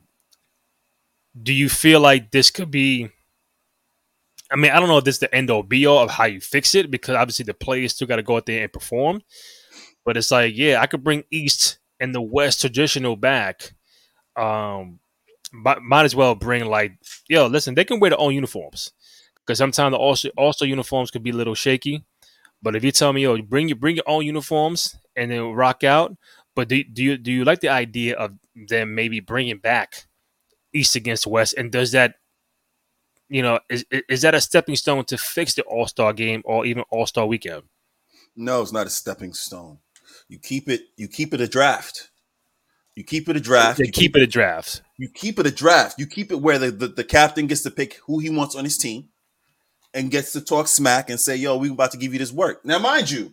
do 1.42 1.52
you 1.52 1.68
feel 1.68 2.00
like 2.00 2.30
this 2.30 2.50
could 2.50 2.71
be? 2.71 3.11
I 4.50 4.57
mean, 4.57 4.71
I 4.71 4.80
don't 4.80 4.88
know 4.88 4.99
if 4.99 5.04
this 5.04 5.16
is 5.16 5.21
the 5.21 5.35
end 5.35 5.50
all 5.50 5.62
be 5.62 5.87
all 5.87 6.04
of 6.04 6.11
how 6.11 6.25
you 6.25 6.40
fix 6.40 6.75
it 6.75 6.90
because 6.90 7.14
obviously 7.14 7.45
the 7.45 7.54
players 7.54 7.95
still 7.95 8.07
got 8.07 8.16
to 8.16 8.23
go 8.23 8.37
out 8.37 8.47
there 8.47 8.62
and 8.62 8.73
perform. 8.73 9.21
But 10.04 10.16
it's 10.16 10.30
like, 10.30 10.57
yeah, 10.57 10.80
I 10.80 10.87
could 10.87 11.04
bring 11.04 11.25
East 11.30 11.78
and 12.00 12.14
the 12.14 12.23
West 12.23 12.62
traditional 12.62 13.14
back. 13.14 13.75
Um, 14.37 15.00
might, 15.52 15.83
might 15.83 16.04
as 16.04 16.14
well 16.16 16.35
bring 16.35 16.64
like, 16.64 16.92
yo, 17.28 17.47
listen, 17.47 17.75
they 17.75 17.85
can 17.85 18.00
wear 18.00 18.11
their 18.11 18.21
own 18.21 18.35
uniforms 18.35 18.92
because 19.37 19.59
sometimes 19.59 19.92
the 19.92 19.99
also 19.99 20.30
also 20.37 20.64
uniforms 20.64 21.11
could 21.11 21.23
be 21.23 21.30
a 21.30 21.35
little 21.35 21.54
shaky. 21.54 22.04
But 22.62 22.75
if 22.75 22.83
you 22.85 22.90
tell 22.90 23.12
me, 23.12 23.23
yo, 23.23 23.40
bring 23.42 23.68
your 23.68 23.76
bring 23.76 23.97
your 23.97 24.09
own 24.09 24.25
uniforms 24.25 24.97
and 25.14 25.30
then 25.30 25.52
rock 25.52 25.85
out. 25.85 26.16
But 26.54 26.68
do, 26.68 26.83
do 26.85 27.02
you 27.02 27.18
do 27.18 27.30
you 27.30 27.45
like 27.45 27.61
the 27.61 27.68
idea 27.68 28.16
of 28.16 28.33
them 28.54 28.95
maybe 28.95 29.21
bringing 29.21 29.59
back 29.59 30.07
East 30.72 30.96
against 30.96 31.26
West, 31.26 31.54
and 31.56 31.72
does 31.72 31.92
that, 31.92 32.14
you 33.28 33.42
know, 33.42 33.60
is 33.68 33.84
is 33.90 34.22
that 34.22 34.34
a 34.34 34.40
stepping 34.40 34.76
stone 34.76 35.04
to 35.06 35.18
fix 35.18 35.54
the 35.54 35.62
All 35.62 35.87
Star 35.87 36.12
game 36.12 36.42
or 36.44 36.66
even 36.66 36.84
All 36.90 37.06
Star 37.06 37.26
weekend? 37.26 37.62
No, 38.37 38.62
it's 38.62 38.72
not 38.72 38.87
a 38.87 38.90
stepping 38.90 39.32
stone. 39.32 39.78
You 40.28 40.38
keep 40.38 40.68
it. 40.68 40.82
You 40.96 41.08
keep 41.08 41.34
it 41.34 41.40
a 41.40 41.48
draft. 41.48 42.10
You 42.94 43.04
keep 43.04 43.28
it 43.28 43.37
a 43.37 43.40
draft. 43.40 43.78
You 43.78 43.84
keep, 43.87 43.94
keep 43.94 44.16
it 44.16 44.22
a 44.22 44.26
draft. 44.26 44.82
You 44.96 45.08
keep 45.08 45.38
it 45.38 45.46
a 45.46 45.52
draft. 45.52 46.00
You 46.00 46.06
keep 46.06 46.32
it 46.32 46.40
where 46.40 46.58
the, 46.58 46.72
the, 46.72 46.88
the 46.88 47.04
captain 47.04 47.46
gets 47.46 47.62
to 47.62 47.70
pick 47.70 48.00
who 48.06 48.18
he 48.18 48.28
wants 48.28 48.56
on 48.56 48.64
his 48.64 48.76
team 48.76 49.10
and 49.94 50.10
gets 50.10 50.32
to 50.32 50.40
talk 50.40 50.66
smack 50.66 51.08
and 51.08 51.20
say, 51.20 51.37
yo, 51.37 51.56
we 51.56 51.70
about 51.70 51.92
to 51.92 51.96
give 51.96 52.12
you 52.12 52.18
this 52.18 52.32
work. 52.32 52.64
Now, 52.64 52.80
mind 52.80 53.08
you, 53.08 53.32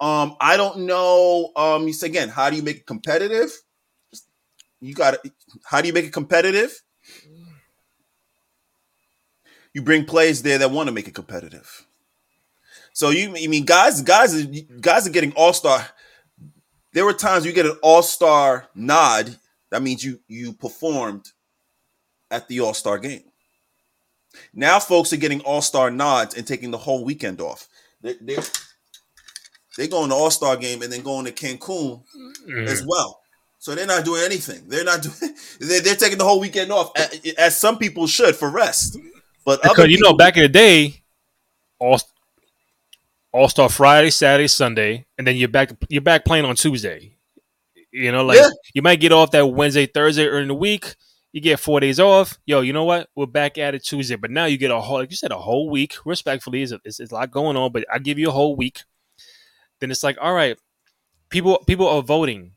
um, 0.00 0.36
I 0.40 0.56
don't 0.56 0.86
know. 0.86 1.52
Um, 1.54 1.86
you 1.86 1.92
say 1.92 2.08
again, 2.08 2.28
how 2.28 2.50
do 2.50 2.56
you 2.56 2.62
make 2.62 2.78
it 2.78 2.86
competitive? 2.86 3.52
You 4.80 4.92
got 4.92 5.18
How 5.64 5.80
do 5.80 5.88
you 5.88 5.94
make 5.94 6.04
it 6.04 6.12
competitive? 6.12 6.82
You 9.72 9.82
bring 9.82 10.04
players 10.04 10.42
there 10.42 10.58
that 10.58 10.70
want 10.70 10.88
to 10.88 10.92
make 10.92 11.06
it 11.06 11.14
competitive. 11.14 11.86
So 12.92 13.10
you, 13.10 13.28
I 13.36 13.46
mean, 13.46 13.66
guys, 13.66 14.00
guys, 14.00 14.46
guys 14.80 15.06
are 15.06 15.10
getting 15.10 15.32
all 15.32 15.52
star. 15.52 15.86
There 16.94 17.04
were 17.04 17.12
times 17.12 17.44
you 17.44 17.52
get 17.52 17.66
an 17.66 17.76
all 17.82 18.02
star 18.02 18.68
nod. 18.74 19.36
That 19.70 19.82
means 19.82 20.02
you 20.02 20.20
you 20.28 20.54
performed 20.54 21.26
at 22.30 22.48
the 22.48 22.60
all 22.60 22.72
star 22.72 22.98
game. 22.98 23.24
Now, 24.54 24.78
folks 24.78 25.12
are 25.12 25.18
getting 25.18 25.40
all 25.42 25.60
star 25.60 25.90
nods 25.90 26.34
and 26.34 26.46
taking 26.46 26.70
the 26.70 26.78
whole 26.78 27.04
weekend 27.04 27.42
off. 27.42 27.68
They 28.00 28.14
they 28.14 28.38
they 29.76 29.88
going 29.88 30.08
to 30.08 30.14
all 30.14 30.30
star 30.30 30.56
game 30.56 30.80
and 30.80 30.90
then 30.90 31.02
going 31.02 31.26
to 31.26 31.32
Cancun 31.32 32.02
mm. 32.48 32.66
as 32.66 32.82
well. 32.86 33.20
So 33.66 33.74
they're 33.74 33.84
not 33.84 34.04
doing 34.04 34.22
anything. 34.22 34.62
They're 34.68 34.84
not 34.84 35.02
doing. 35.02 35.34
They're, 35.58 35.80
they're 35.80 35.96
taking 35.96 36.18
the 36.18 36.24
whole 36.24 36.38
weekend 36.38 36.70
off, 36.70 36.92
as 37.36 37.56
some 37.56 37.78
people 37.78 38.06
should 38.06 38.36
for 38.36 38.48
rest. 38.48 38.96
But 39.44 39.60
because 39.60 39.88
you 39.88 39.98
know, 40.00 40.12
back 40.12 40.36
in 40.36 40.44
the 40.44 40.48
day, 40.48 41.02
all 41.80 41.98
All 43.32 43.48
Star 43.48 43.68
Friday, 43.68 44.10
Saturday, 44.10 44.46
Sunday, 44.46 45.04
and 45.18 45.26
then 45.26 45.34
you're 45.34 45.48
back. 45.48 45.72
You're 45.88 46.00
back 46.00 46.24
playing 46.24 46.44
on 46.44 46.54
Tuesday. 46.54 47.16
You 47.90 48.12
know, 48.12 48.24
like 48.24 48.38
yeah. 48.38 48.50
you 48.72 48.82
might 48.82 49.00
get 49.00 49.10
off 49.10 49.32
that 49.32 49.44
Wednesday, 49.44 49.86
Thursday, 49.86 50.26
or 50.26 50.38
in 50.38 50.46
the 50.46 50.54
week. 50.54 50.94
You 51.32 51.40
get 51.40 51.58
four 51.58 51.80
days 51.80 51.98
off. 51.98 52.38
Yo, 52.46 52.60
you 52.60 52.72
know 52.72 52.84
what? 52.84 53.08
We're 53.16 53.26
back 53.26 53.58
at 53.58 53.74
it 53.74 53.82
Tuesday, 53.82 54.14
but 54.14 54.30
now 54.30 54.44
you 54.44 54.58
get 54.58 54.70
a 54.70 54.80
whole, 54.80 54.98
like 54.98 55.10
you 55.10 55.16
said, 55.16 55.32
a 55.32 55.38
whole 55.38 55.68
week. 55.70 55.96
Respectfully, 56.04 56.62
it's, 56.62 56.72
it's, 56.84 57.00
it's 57.00 57.10
a 57.10 57.14
lot 57.16 57.32
going 57.32 57.56
on, 57.56 57.72
but 57.72 57.84
I 57.92 57.98
give 57.98 58.16
you 58.16 58.28
a 58.28 58.32
whole 58.32 58.54
week. 58.54 58.84
Then 59.80 59.90
it's 59.90 60.04
like, 60.04 60.18
all 60.20 60.34
right, 60.34 60.56
people 61.30 61.58
people 61.66 61.88
are 61.88 62.00
voting 62.00 62.52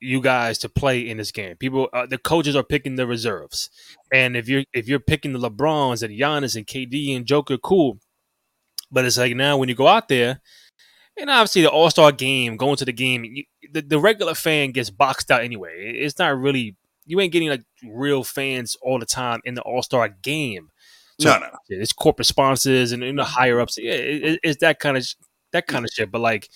you 0.00 0.20
guys 0.20 0.58
to 0.58 0.68
play 0.68 1.08
in 1.08 1.16
this 1.16 1.32
game. 1.32 1.56
People, 1.56 1.88
uh, 1.92 2.06
the 2.06 2.18
coaches 2.18 2.54
are 2.54 2.62
picking 2.62 2.96
the 2.96 3.06
reserves, 3.06 3.70
and 4.12 4.36
if 4.36 4.48
you're 4.48 4.64
if 4.72 4.88
you're 4.88 5.00
picking 5.00 5.32
the 5.32 5.50
LeBrons 5.50 6.02
and 6.02 6.18
Giannis 6.18 6.56
and 6.56 6.66
KD 6.66 7.16
and 7.16 7.26
Joker, 7.26 7.58
cool. 7.58 7.98
But 8.90 9.04
it's 9.04 9.18
like 9.18 9.36
now 9.36 9.58
when 9.58 9.68
you 9.68 9.74
go 9.74 9.86
out 9.86 10.08
there, 10.08 10.40
and 11.18 11.30
obviously 11.30 11.62
the 11.62 11.70
All 11.70 11.90
Star 11.90 12.12
game, 12.12 12.56
going 12.56 12.76
to 12.76 12.84
the 12.84 12.92
game, 12.92 13.24
you, 13.24 13.44
the, 13.72 13.82
the 13.82 13.98
regular 13.98 14.34
fan 14.34 14.72
gets 14.72 14.90
boxed 14.90 15.30
out 15.30 15.42
anyway. 15.42 15.94
It's 15.98 16.18
not 16.18 16.38
really 16.38 16.76
you 17.06 17.20
ain't 17.20 17.32
getting 17.32 17.48
like 17.48 17.64
real 17.82 18.22
fans 18.22 18.76
all 18.82 18.98
the 18.98 19.06
time 19.06 19.40
in 19.44 19.54
the 19.54 19.62
All 19.62 19.82
Star 19.82 20.08
game. 20.08 20.70
So 21.20 21.30
no, 21.30 21.38
no, 21.40 21.48
it's 21.68 21.92
corporate 21.92 22.26
sponsors 22.26 22.92
and, 22.92 23.02
and 23.02 23.18
the 23.18 23.24
higher 23.24 23.60
ups. 23.60 23.76
Yeah, 23.76 23.92
it, 23.92 24.40
it's 24.44 24.60
that 24.60 24.78
kind 24.78 24.96
of 24.96 25.04
that 25.52 25.66
kind 25.66 25.84
of 25.84 25.90
shit. 25.92 26.12
But 26.12 26.20
like, 26.20 26.48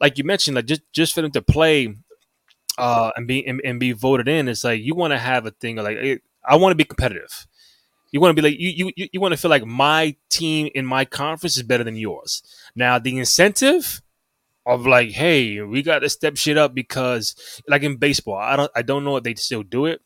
like 0.00 0.16
you 0.16 0.24
mentioned, 0.24 0.54
like 0.56 0.64
just 0.64 0.82
just 0.92 1.14
for 1.14 1.20
them 1.20 1.32
to 1.32 1.42
play 1.42 1.94
uh, 2.80 3.10
and 3.16 3.26
be 3.26 3.46
and, 3.46 3.60
and, 3.64 3.78
be 3.78 3.92
voted 3.92 4.28
in, 4.28 4.48
it's 4.48 4.64
like 4.64 4.82
you 4.82 4.94
want 4.94 5.12
to 5.12 5.18
have 5.18 5.46
a 5.46 5.50
thing 5.50 5.76
like 5.76 6.22
I 6.44 6.56
want 6.56 6.72
to 6.72 6.76
be 6.76 6.84
competitive. 6.84 7.46
You 8.12 8.20
want 8.20 8.34
to 8.36 8.42
be 8.42 8.48
like 8.48 8.58
you 8.58 8.90
you 8.96 9.08
you 9.12 9.20
want 9.20 9.32
to 9.32 9.38
feel 9.38 9.50
like 9.50 9.64
my 9.64 10.16
team 10.28 10.70
in 10.74 10.84
my 10.86 11.04
conference 11.04 11.56
is 11.56 11.62
better 11.62 11.84
than 11.84 11.96
yours. 11.96 12.42
Now 12.74 12.98
the 12.98 13.18
incentive 13.18 14.02
of 14.66 14.86
like, 14.86 15.10
hey, 15.10 15.60
we 15.60 15.82
got 15.82 16.00
to 16.00 16.08
step 16.08 16.36
shit 16.36 16.58
up 16.58 16.74
because 16.74 17.62
like 17.68 17.82
in 17.82 17.96
baseball, 17.96 18.36
I 18.36 18.56
don't 18.56 18.70
I 18.74 18.82
don't 18.82 19.04
know 19.04 19.16
if 19.16 19.24
they 19.24 19.34
still 19.34 19.62
do 19.62 19.86
it, 19.86 20.00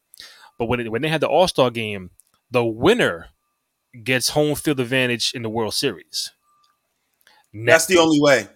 but 0.58 0.66
when 0.66 0.80
it, 0.80 0.90
when 0.90 1.02
they 1.02 1.08
had 1.08 1.20
the 1.20 1.28
All 1.28 1.48
Star 1.48 1.70
game, 1.70 2.10
the 2.50 2.64
winner 2.64 3.28
gets 4.02 4.30
home 4.30 4.54
field 4.54 4.80
advantage 4.80 5.32
in 5.34 5.42
the 5.42 5.50
World 5.50 5.74
Series. 5.74 6.32
That's 7.52 7.86
the 7.86 7.98
only 7.98 8.20
way. 8.20 8.48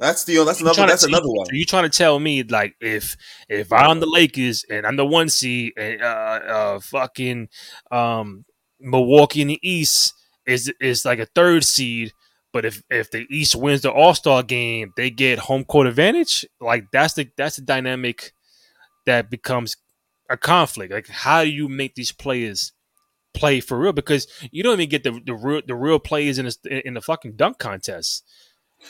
That's 0.00 0.24
the 0.24 0.42
that's 0.44 0.62
another 0.62 0.86
that's 0.86 1.04
another 1.04 1.28
one. 1.28 1.46
Are 1.50 1.54
you 1.54 1.66
trying 1.66 1.82
to 1.82 1.90
tell 1.90 2.18
me 2.18 2.42
like 2.42 2.74
if 2.80 3.18
if 3.50 3.70
I'm 3.70 4.00
the 4.00 4.06
Lakers 4.06 4.64
and 4.70 4.86
I'm 4.86 4.96
the 4.96 5.04
one 5.04 5.28
seed 5.28 5.74
and 5.76 6.00
uh, 6.00 6.04
uh 6.04 6.80
fucking 6.80 7.50
um 7.90 8.46
Milwaukee 8.80 9.42
in 9.42 9.48
the 9.48 9.58
East 9.62 10.14
is 10.46 10.72
is 10.80 11.04
like 11.04 11.18
a 11.18 11.26
third 11.26 11.64
seed, 11.64 12.14
but 12.50 12.64
if 12.64 12.82
if 12.88 13.10
the 13.10 13.26
East 13.28 13.54
wins 13.54 13.82
the 13.82 13.92
All 13.92 14.14
Star 14.14 14.42
game, 14.42 14.94
they 14.96 15.10
get 15.10 15.38
home 15.38 15.64
court 15.64 15.86
advantage. 15.86 16.46
Like 16.62 16.86
that's 16.90 17.12
the 17.12 17.28
that's 17.36 17.56
the 17.56 17.62
dynamic 17.62 18.32
that 19.04 19.30
becomes 19.30 19.76
a 20.30 20.38
conflict. 20.38 20.94
Like 20.94 21.08
how 21.08 21.44
do 21.44 21.50
you 21.50 21.68
make 21.68 21.94
these 21.94 22.10
players 22.10 22.72
play 23.34 23.60
for 23.60 23.78
real? 23.78 23.92
Because 23.92 24.26
you 24.50 24.62
don't 24.62 24.80
even 24.80 24.88
get 24.88 25.04
the 25.04 25.20
the 25.26 25.34
real 25.34 25.60
the 25.66 25.74
real 25.74 25.98
players 25.98 26.38
in 26.38 26.46
the 26.46 26.86
in 26.86 26.94
the 26.94 27.02
fucking 27.02 27.36
dunk 27.36 27.58
contest. 27.58 28.24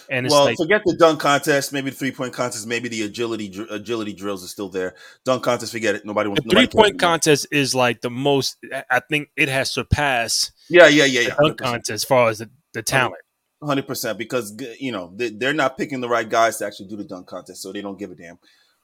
And 0.09 0.29
well, 0.29 0.45
like, 0.45 0.57
forget 0.57 0.83
the 0.85 0.95
dunk 0.95 1.21
contest, 1.21 1.73
maybe 1.73 1.91
the 1.91 1.97
three 1.97 2.13
point 2.13 2.33
contest, 2.33 2.67
maybe 2.67 2.89
the 2.89 3.03
agility 3.03 3.53
agility 3.71 4.13
drills 4.13 4.45
are 4.45 4.49
still 4.49 4.69
there. 4.69 4.95
Dunk 5.25 5.43
contest, 5.43 5.73
forget 5.73 5.95
it. 5.95 6.05
Nobody 6.05 6.29
wants. 6.29 6.43
The 6.45 6.51
three 6.51 6.67
point 6.67 6.99
contest 6.99 7.47
is 7.51 7.75
like 7.75 8.01
the 8.01 8.11
most. 8.11 8.57
I 8.91 9.01
think 9.01 9.31
it 9.37 9.49
has 9.49 9.73
surpassed. 9.73 10.53
Yeah, 10.69 10.87
yeah, 10.89 11.05
yeah, 11.05 11.21
yeah. 11.23 11.35
Dunk 11.41 11.59
contest 11.59 11.91
as 11.91 12.05
far 12.05 12.29
as 12.29 12.39
the, 12.39 12.51
the 12.73 12.83
talent. 12.83 13.17
Hundred 13.63 13.87
percent, 13.87 14.17
because 14.17 14.59
you 14.79 14.93
know 14.93 15.13
they're 15.15 15.53
not 15.53 15.77
picking 15.77 16.01
the 16.01 16.09
right 16.09 16.29
guys 16.29 16.57
to 16.59 16.67
actually 16.67 16.89
do 16.89 16.97
the 16.97 17.05
dunk 17.05 17.27
contest, 17.27 17.63
so 17.63 17.73
they 17.73 17.83
don't 17.83 17.99
give 17.99 18.11
a 18.11 18.15
damn. 18.15 18.39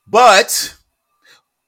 But 0.07 0.75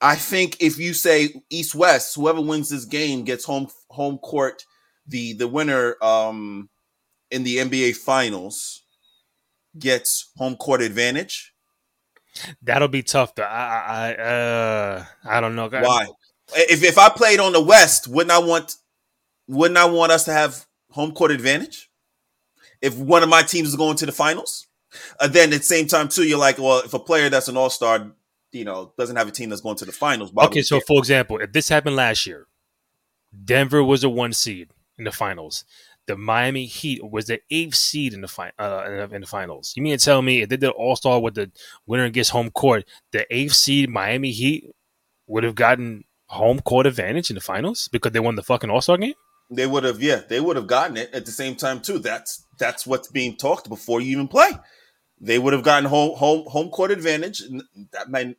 I 0.01 0.15
think 0.15 0.61
if 0.61 0.79
you 0.79 0.93
say 0.95 1.43
East 1.49 1.75
West, 1.75 2.15
whoever 2.15 2.41
wins 2.41 2.69
this 2.69 2.85
game 2.85 3.25
gets 3.25 3.45
home 3.45 3.69
home 3.89 4.19
court 4.19 4.65
the 5.09 5.33
the 5.33 5.49
winner 5.49 5.97
um 6.03 6.69
in 7.31 7.43
the 7.43 7.57
NBA 7.59 7.97
Finals 7.97 8.85
gets 9.79 10.31
home 10.37 10.57
court 10.57 10.83
advantage? 10.83 11.53
That'll 12.63 12.89
be 12.89 13.03
tough. 13.03 13.35
To, 13.37 13.45
I 13.45 13.83
I 13.87 14.15
uh, 14.15 15.05
I 15.25 15.41
don't 15.41 15.57
know 15.57 15.69
why. 15.69 16.07
If 16.55 16.83
if 16.83 16.99
I 16.99 17.09
played 17.09 17.41
on 17.41 17.53
the 17.53 17.63
West, 17.63 18.09
wouldn't 18.09 18.31
I 18.31 18.39
want 18.39 18.77
wouldn't 19.47 19.79
I 19.79 19.87
want 19.87 20.13
us 20.13 20.25
to 20.25 20.33
have 20.33 20.67
home 20.91 21.13
court 21.13 21.31
advantage? 21.31 21.91
If 22.81 22.97
one 22.97 23.23
of 23.23 23.29
my 23.29 23.43
teams 23.43 23.69
is 23.69 23.77
going 23.77 23.97
to 23.97 24.07
the 24.07 24.13
finals, 24.13 24.69
uh, 25.19 25.27
then 25.27 25.53
at 25.53 25.59
the 25.59 25.65
same 25.65 25.87
time 25.87 26.09
too, 26.09 26.27
you're 26.27 26.39
like, 26.39 26.59
well, 26.59 26.81
if 26.85 26.95
a 26.95 26.99
player 26.99 27.29
that's 27.29 27.49
an 27.49 27.57
all 27.57 27.71
star, 27.71 28.13
you 28.53 28.65
know, 28.65 28.93
doesn't 28.97 29.17
have 29.17 29.27
a 29.27 29.33
team 29.33 29.49
that's 29.49 29.61
going 29.61 29.77
to 29.77 29.85
the 29.85 29.93
finals. 29.93 30.33
Okay, 30.37 30.63
so 30.63 30.81
for 30.81 30.99
example, 30.99 31.39
if 31.39 31.53
this 31.53 31.69
happened 31.69 31.97
last 31.97 32.27
year, 32.27 32.47
Denver 33.45 33.83
was 33.83 34.05
a 34.05 34.09
one 34.09 34.33
seed 34.33 34.71
in 34.97 35.05
the 35.05 35.13
finals 35.13 35.65
the 36.09 36.17
Miami 36.17 36.65
Heat 36.65 37.05
was 37.09 37.27
the 37.27 37.41
eighth 37.51 37.77
seed 37.77 38.15
in 38.15 38.23
the 38.23 38.29
fi- 38.29 38.53
uh, 38.59 39.07
in 39.13 39.21
the 39.21 39.27
finals. 39.27 39.75
You 39.77 39.83
mean 39.83 39.97
to 39.97 40.05
tell 40.05 40.23
me 40.23 40.43
if 40.43 40.49
they 40.49 40.57
did 40.57 40.71
All 40.71 40.97
Star 40.97 41.21
with 41.21 41.35
the 41.35 41.53
winner 41.87 42.09
gets 42.09 42.31
home 42.31 42.51
court, 42.51 42.85
the 43.13 43.27
eighth 43.31 43.53
seed 43.53 43.91
Miami 43.91 44.33
Heat 44.33 44.65
would 45.27 45.45
have 45.45 45.55
gotten 45.55 46.05
home 46.27 46.61
court 46.61 46.87
advantage 46.87 47.31
in 47.31 47.35
the 47.35 47.41
finals 47.41 47.89
because 47.93 48.13
they 48.13 48.21
won 48.21 48.37
the 48.37 48.43
fucking 48.43 48.71
All 48.71 48.81
Star 48.81 48.97
game? 48.97 49.15
They 49.51 49.67
would 49.67 49.85
have, 49.85 50.03
yeah, 50.03 50.23
they 50.29 50.41
would 50.41 50.57
have 50.57 50.67
gotten 50.67 50.97
it 50.97 51.15
at 51.15 51.27
the 51.27 51.31
same 51.31 51.57
time 51.57 51.81
too. 51.81 51.99
That's 51.99 52.45
that's 52.59 52.87
what's 52.87 53.09
being 53.09 53.37
talked 53.37 53.69
before 53.69 54.01
you 54.01 54.13
even 54.13 54.29
play. 54.29 54.51
They 55.21 55.39
would 55.39 55.53
have 55.53 55.63
gotten 55.63 55.89
home 55.91 56.17
home 56.17 56.45
home 56.47 56.71
court 56.71 56.91
advantage. 56.91 57.43
That 57.93 58.09
may 58.09 58.35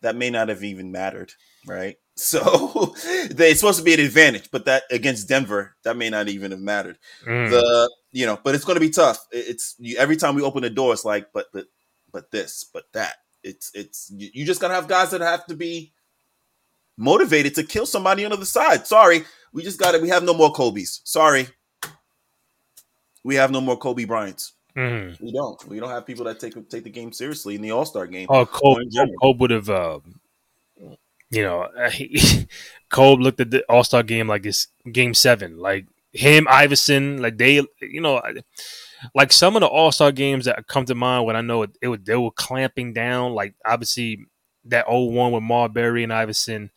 that 0.00 0.16
may 0.16 0.30
not 0.30 0.48
have 0.48 0.64
even 0.64 0.90
mattered, 0.90 1.32
right? 1.66 1.96
So 2.16 2.94
they 3.30 3.54
supposed 3.54 3.78
to 3.78 3.84
be 3.84 3.94
an 3.94 4.00
advantage, 4.00 4.50
but 4.50 4.64
that 4.66 4.84
against 4.90 5.28
Denver, 5.28 5.76
that 5.84 5.96
may 5.96 6.10
not 6.10 6.28
even 6.28 6.52
have 6.52 6.60
mattered. 6.60 6.98
Mm. 7.26 7.50
The 7.50 7.90
you 8.12 8.26
know, 8.26 8.38
but 8.42 8.54
it's 8.54 8.64
going 8.64 8.76
to 8.76 8.80
be 8.80 8.90
tough. 8.90 9.26
It's 9.32 9.74
you, 9.78 9.96
every 9.96 10.16
time 10.16 10.34
we 10.34 10.42
open 10.42 10.62
the 10.62 10.70
door, 10.70 10.92
it's 10.92 11.04
like, 11.04 11.28
but 11.32 11.46
but 11.52 11.66
but 12.12 12.30
this, 12.30 12.64
but 12.72 12.84
that. 12.92 13.16
It's 13.42 13.70
it's 13.74 14.10
you, 14.14 14.30
you 14.32 14.46
just 14.46 14.60
gotta 14.60 14.74
have 14.74 14.88
guys 14.88 15.10
that 15.10 15.20
have 15.20 15.44
to 15.46 15.54
be 15.54 15.92
motivated 16.96 17.54
to 17.56 17.62
kill 17.64 17.86
somebody 17.86 18.24
on 18.24 18.30
the 18.30 18.36
other 18.36 18.46
side. 18.46 18.86
Sorry, 18.86 19.24
we 19.52 19.62
just 19.62 19.78
got 19.78 19.94
it. 19.94 20.00
We 20.00 20.08
have 20.08 20.22
no 20.22 20.32
more 20.32 20.52
Kobe's. 20.52 21.02
Sorry, 21.04 21.48
we 23.22 23.34
have 23.34 23.50
no 23.50 23.60
more 23.60 23.76
Kobe 23.76 24.04
Bryants. 24.04 24.52
Mm. 24.76 25.20
We 25.20 25.32
don't. 25.32 25.68
We 25.68 25.78
don't 25.78 25.90
have 25.90 26.06
people 26.06 26.24
that 26.24 26.40
take 26.40 26.54
take 26.70 26.84
the 26.84 26.90
game 26.90 27.12
seriously 27.12 27.54
in 27.54 27.62
the 27.62 27.72
All 27.72 27.84
Star 27.84 28.06
game. 28.06 28.28
Oh, 28.30 28.46
Kobe, 28.46 28.84
Kobe 29.20 29.38
would 29.38 29.50
have 29.50 29.68
uh, 29.68 29.98
you 31.34 31.42
know, 31.42 31.68
Cole 32.90 33.18
looked 33.18 33.40
at 33.40 33.50
the 33.50 33.64
All 33.68 33.84
Star 33.84 34.02
game 34.02 34.28
like 34.28 34.46
it's 34.46 34.68
game 34.90 35.14
seven. 35.14 35.58
Like 35.58 35.86
him, 36.12 36.46
Iverson, 36.48 37.20
like 37.20 37.38
they, 37.38 37.54
you 37.80 38.00
know, 38.00 38.22
like 39.14 39.32
some 39.32 39.56
of 39.56 39.60
the 39.60 39.66
All 39.66 39.92
Star 39.92 40.12
games 40.12 40.44
that 40.44 40.66
come 40.66 40.84
to 40.86 40.94
mind 40.94 41.26
when 41.26 41.36
I 41.36 41.40
know 41.40 41.62
it, 41.62 41.76
it 41.82 41.88
was, 41.88 42.00
they 42.04 42.16
were 42.16 42.30
clamping 42.30 42.92
down. 42.92 43.32
Like 43.32 43.54
obviously 43.64 44.26
that 44.66 44.86
old 44.88 45.12
01 45.12 45.32
with 45.32 45.42
Marbury 45.42 46.04
and 46.04 46.12
Iverson. 46.12 46.70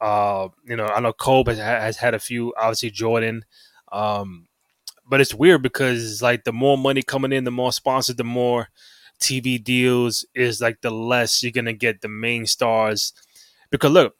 Uh, 0.00 0.48
you 0.66 0.76
know, 0.76 0.86
I 0.86 1.00
know 1.00 1.12
Cole 1.12 1.44
has, 1.44 1.58
has 1.58 1.96
had 1.98 2.14
a 2.14 2.18
few. 2.18 2.54
Obviously 2.58 2.90
Jordan. 2.90 3.44
Um, 3.92 4.48
but 5.06 5.20
it's 5.20 5.34
weird 5.34 5.62
because 5.62 6.22
like 6.22 6.44
the 6.44 6.52
more 6.52 6.78
money 6.78 7.02
coming 7.02 7.32
in, 7.32 7.44
the 7.44 7.50
more 7.50 7.72
sponsors, 7.72 8.16
the 8.16 8.24
more 8.24 8.68
TV 9.20 9.62
deals 9.62 10.24
is 10.34 10.60
like 10.60 10.80
the 10.80 10.90
less 10.90 11.42
you're 11.42 11.52
gonna 11.52 11.72
get 11.72 12.00
the 12.00 12.08
main 12.08 12.46
stars 12.46 13.12
because 13.70 13.90
look, 13.90 14.14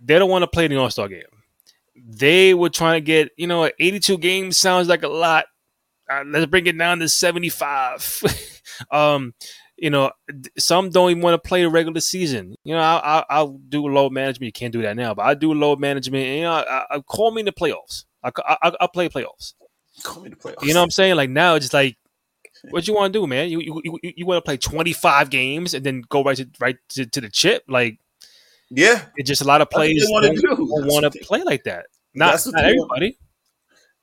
they 0.00 0.18
don't 0.18 0.30
want 0.30 0.42
to 0.42 0.48
play 0.48 0.66
the 0.66 0.76
All 0.76 0.90
Star 0.90 1.08
game. 1.08 1.22
They 1.94 2.54
were 2.54 2.70
trying 2.70 3.00
to 3.00 3.04
get, 3.04 3.30
you 3.36 3.46
know, 3.46 3.70
82 3.78 4.18
games 4.18 4.58
sounds 4.58 4.88
like 4.88 5.02
a 5.02 5.08
lot. 5.08 5.46
Uh, 6.10 6.24
let's 6.26 6.46
bring 6.46 6.66
it 6.66 6.76
down 6.76 6.98
to 6.98 7.08
75. 7.08 8.22
um, 8.90 9.34
you 9.76 9.90
know, 9.90 10.10
some 10.58 10.90
don't 10.90 11.10
even 11.10 11.22
want 11.22 11.42
to 11.42 11.48
play 11.48 11.62
the 11.62 11.68
regular 11.68 12.00
season. 12.00 12.54
You 12.64 12.74
know, 12.74 12.80
I, 12.80 13.24
I, 13.28 13.42
will 13.42 13.58
do 13.68 13.86
load 13.86 14.12
management. 14.12 14.46
You 14.46 14.52
can't 14.52 14.72
do 14.72 14.82
that 14.82 14.96
now, 14.96 15.14
but 15.14 15.26
I 15.26 15.34
do 15.34 15.52
load 15.52 15.80
management. 15.80 16.24
And, 16.24 16.36
you 16.36 16.42
know, 16.42 16.52
I, 16.52 16.84
I, 16.90 17.00
call 17.00 17.30
me 17.30 17.40
in 17.40 17.46
the 17.46 17.52
playoffs. 17.52 18.04
I, 18.22 18.30
I, 18.62 18.72
I 18.80 18.86
play 18.86 19.08
playoffs. 19.08 19.54
Call 20.02 20.22
me 20.22 20.30
the 20.30 20.36
playoffs. 20.36 20.62
You 20.62 20.74
know 20.74 20.80
what 20.80 20.84
I'm 20.84 20.90
saying? 20.90 21.16
Like 21.16 21.30
now, 21.30 21.54
it's 21.54 21.64
just 21.64 21.74
like, 21.74 21.96
what 22.70 22.86
you 22.86 22.94
want 22.94 23.12
to 23.12 23.18
do, 23.18 23.26
man? 23.26 23.48
You 23.48 23.60
you, 23.60 23.80
you, 23.84 23.98
you 24.02 24.26
want 24.26 24.38
to 24.38 24.48
play 24.48 24.56
25 24.56 25.30
games 25.30 25.74
and 25.74 25.84
then 25.84 26.02
go 26.08 26.22
right 26.22 26.36
to 26.36 26.48
right 26.60 26.76
to, 26.90 27.06
to 27.06 27.20
the 27.20 27.28
chip? 27.28 27.64
Like 27.66 27.98
yeah, 28.74 29.04
it's 29.16 29.28
just 29.28 29.42
a 29.42 29.46
lot 29.46 29.60
of 29.60 29.70
players 29.70 30.04
want 30.08 30.24
to. 30.24 30.56
Want 30.58 31.12
to 31.12 31.18
play 31.20 31.42
like 31.42 31.64
that. 31.64 31.86
Not, 32.14 32.32
that's 32.32 32.46
not 32.46 32.64
everybody. 32.64 33.18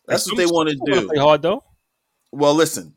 That's 0.08 0.28
what 0.28 0.38
they 0.38 0.46
want 0.46 0.70
to 0.70 0.76
do. 0.86 1.08
Play 1.08 1.18
hard 1.18 1.42
though. 1.42 1.64
Well, 2.32 2.54
listen. 2.54 2.96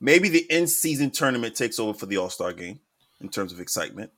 Maybe 0.00 0.28
the 0.28 0.48
end 0.50 0.70
season 0.70 1.10
tournament 1.10 1.56
takes 1.56 1.78
over 1.78 1.98
for 1.98 2.06
the 2.06 2.18
All 2.18 2.30
Star 2.30 2.52
game. 2.52 2.80
in 3.20 3.28
terms 3.28 3.52
of 3.52 3.60
excitement. 3.60 4.12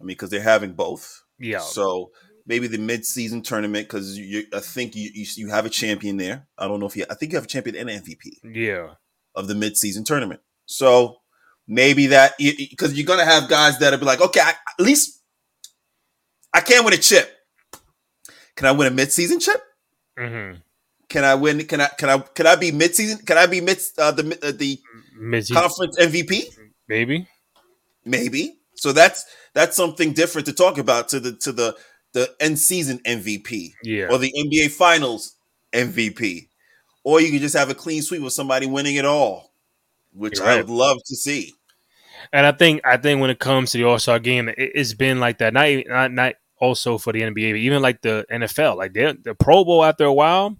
I 0.00 0.04
mean, 0.04 0.08
because 0.08 0.30
they're 0.30 0.42
having 0.42 0.72
both. 0.72 1.22
Yeah. 1.38 1.60
So 1.60 2.10
maybe 2.46 2.66
the 2.66 2.78
mid-season 2.78 3.42
tournament 3.42 3.88
because 3.88 4.18
I 4.52 4.60
think 4.60 4.94
you, 4.94 5.10
you, 5.14 5.26
you 5.36 5.48
have 5.48 5.64
a 5.64 5.70
champion 5.70 6.16
there. 6.16 6.46
I 6.58 6.66
don't 6.68 6.80
know 6.80 6.86
if 6.86 6.96
you. 6.96 7.04
I 7.10 7.14
think 7.14 7.32
you 7.32 7.36
have 7.36 7.44
a 7.44 7.48
champion 7.48 7.76
and 7.76 7.88
MVP. 7.88 8.38
Yeah. 8.44 8.94
Of 9.34 9.48
the 9.48 9.54
mid-season 9.54 10.04
tournament, 10.04 10.42
so 10.66 11.16
maybe 11.66 12.08
that 12.08 12.34
because 12.38 12.92
you're 12.92 13.06
gonna 13.06 13.24
have 13.24 13.48
guys 13.48 13.78
that'll 13.78 13.98
be 13.98 14.04
like, 14.04 14.20
okay, 14.20 14.40
I, 14.40 14.50
at 14.50 14.84
least 14.84 15.21
I 16.54 16.60
can't 16.60 16.84
win 16.84 16.94
a 16.94 16.98
chip. 16.98 17.30
Can 18.56 18.66
I 18.66 18.72
win 18.72 18.88
a 18.88 18.90
mid-season 18.90 19.40
chip? 19.40 19.62
Mm-hmm. 20.18 20.58
Can 21.08 21.24
I 21.24 21.34
win? 21.34 21.64
Can 21.66 21.80
I? 21.80 21.88
Can 21.98 22.08
I? 22.08 22.18
Can 22.18 22.46
I 22.46 22.56
be 22.56 22.72
mid-season? 22.72 23.18
Can 23.24 23.38
I 23.38 23.46
be 23.46 23.60
mid 23.60 23.78
uh, 23.98 24.12
the 24.12 24.38
uh, 24.42 24.52
the 24.52 24.80
mid-season. 25.18 25.62
conference 25.62 25.98
MVP? 25.98 26.44
Maybe. 26.88 27.26
Maybe. 28.04 28.58
So 28.74 28.92
that's 28.92 29.24
that's 29.54 29.76
something 29.76 30.12
different 30.12 30.46
to 30.46 30.52
talk 30.52 30.78
about 30.78 31.08
to 31.10 31.20
the 31.20 31.32
to 31.36 31.52
the 31.52 31.76
the 32.12 32.34
end 32.40 32.58
season 32.58 32.98
MVP, 33.06 33.72
yeah, 33.82 34.08
or 34.10 34.18
the 34.18 34.32
NBA 34.36 34.70
Finals 34.70 35.36
MVP, 35.72 36.48
or 37.04 37.20
you 37.20 37.30
could 37.30 37.40
just 37.40 37.56
have 37.56 37.70
a 37.70 37.74
clean 37.74 38.02
sweep 38.02 38.22
with 38.22 38.32
somebody 38.32 38.66
winning 38.66 38.96
it 38.96 39.04
all, 39.04 39.52
which 40.12 40.38
right. 40.40 40.50
I 40.50 40.56
would 40.58 40.70
love 40.70 40.98
to 41.06 41.16
see. 41.16 41.52
And 42.32 42.46
I 42.46 42.52
think 42.52 42.80
I 42.84 42.96
think 42.96 43.20
when 43.20 43.30
it 43.30 43.38
comes 43.38 43.72
to 43.72 43.78
the 43.78 43.84
All 43.84 43.98
Star 43.98 44.18
game, 44.18 44.48
it, 44.48 44.76
has 44.76 44.94
been 44.94 45.20
like 45.20 45.38
that. 45.38 45.52
Not 45.52 45.68
not 45.86 46.12
not 46.12 46.34
also 46.62 46.96
for 46.96 47.12
the 47.12 47.22
NBA, 47.22 47.56
even 47.58 47.82
like 47.82 48.00
the 48.02 48.24
NFL, 48.30 48.76
like 48.76 48.92
the 48.92 49.34
Pro 49.34 49.64
Bowl 49.64 49.84
after 49.84 50.04
a 50.04 50.12
while. 50.12 50.56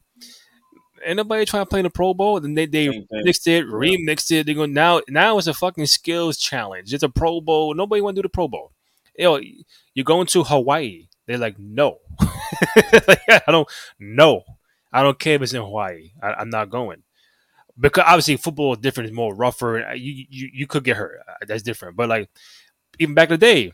Anybody 1.05 1.45
trying 1.47 1.63
to 1.63 1.69
play 1.69 1.79
in 1.79 1.85
the 1.85 1.91
Pro 1.91 2.13
Bowl. 2.13 2.41
Then 2.41 2.55
they, 2.55 2.67
they 2.67 3.07
mixed 3.13 3.47
it, 3.47 3.67
remixed 3.67 4.31
it. 4.33 4.47
They 4.47 4.55
go 4.55 4.67
now 4.67 5.01
now 5.09 5.39
it's 5.39 5.47
a 5.47 5.55
fucking 5.55 5.87
skills 5.87 6.39
challenge. 6.39 6.93
It's 6.93 7.05
a 7.05 7.09
Pro 7.09 7.41
Bowl. 7.41 7.75
Nobody 7.75 8.03
want 8.03 8.17
to 8.17 8.23
do 8.23 8.27
the 8.27 8.31
Pro 8.31 8.49
Bowl. 8.49 8.73
Yo, 9.17 9.39
you're 9.95 10.05
going 10.05 10.27
to 10.27 10.43
Hawaii. 10.43 11.07
They're 11.27 11.39
like, 11.39 11.57
no. 11.59 11.99
like, 13.07 13.23
I 13.29 13.43
don't 13.47 13.69
no. 14.01 14.43
I 14.93 15.03
don't 15.03 15.19
care 15.19 15.37
if 15.37 15.43
it's 15.43 15.55
in 15.55 15.63
Hawaii. 15.63 16.11
I, 16.21 16.43
am 16.43 16.51
not 16.51 16.69
going. 16.69 17.05
Because 17.79 18.05
obviously 18.07 18.37
football 18.37 18.73
is 18.73 18.81
different, 18.81 19.09
it's 19.09 19.17
more 19.17 19.35
rougher. 19.35 19.95
You, 19.95 20.27
you 20.29 20.51
you 20.53 20.67
could 20.67 20.83
get 20.83 20.97
hurt. 20.97 21.21
Uh, 21.29 21.47
that's 21.47 21.63
different. 21.63 21.97
But 21.97 22.09
like 22.09 22.29
even 22.99 23.15
back 23.15 23.31
in 23.31 23.35
the 23.35 23.39
day, 23.39 23.73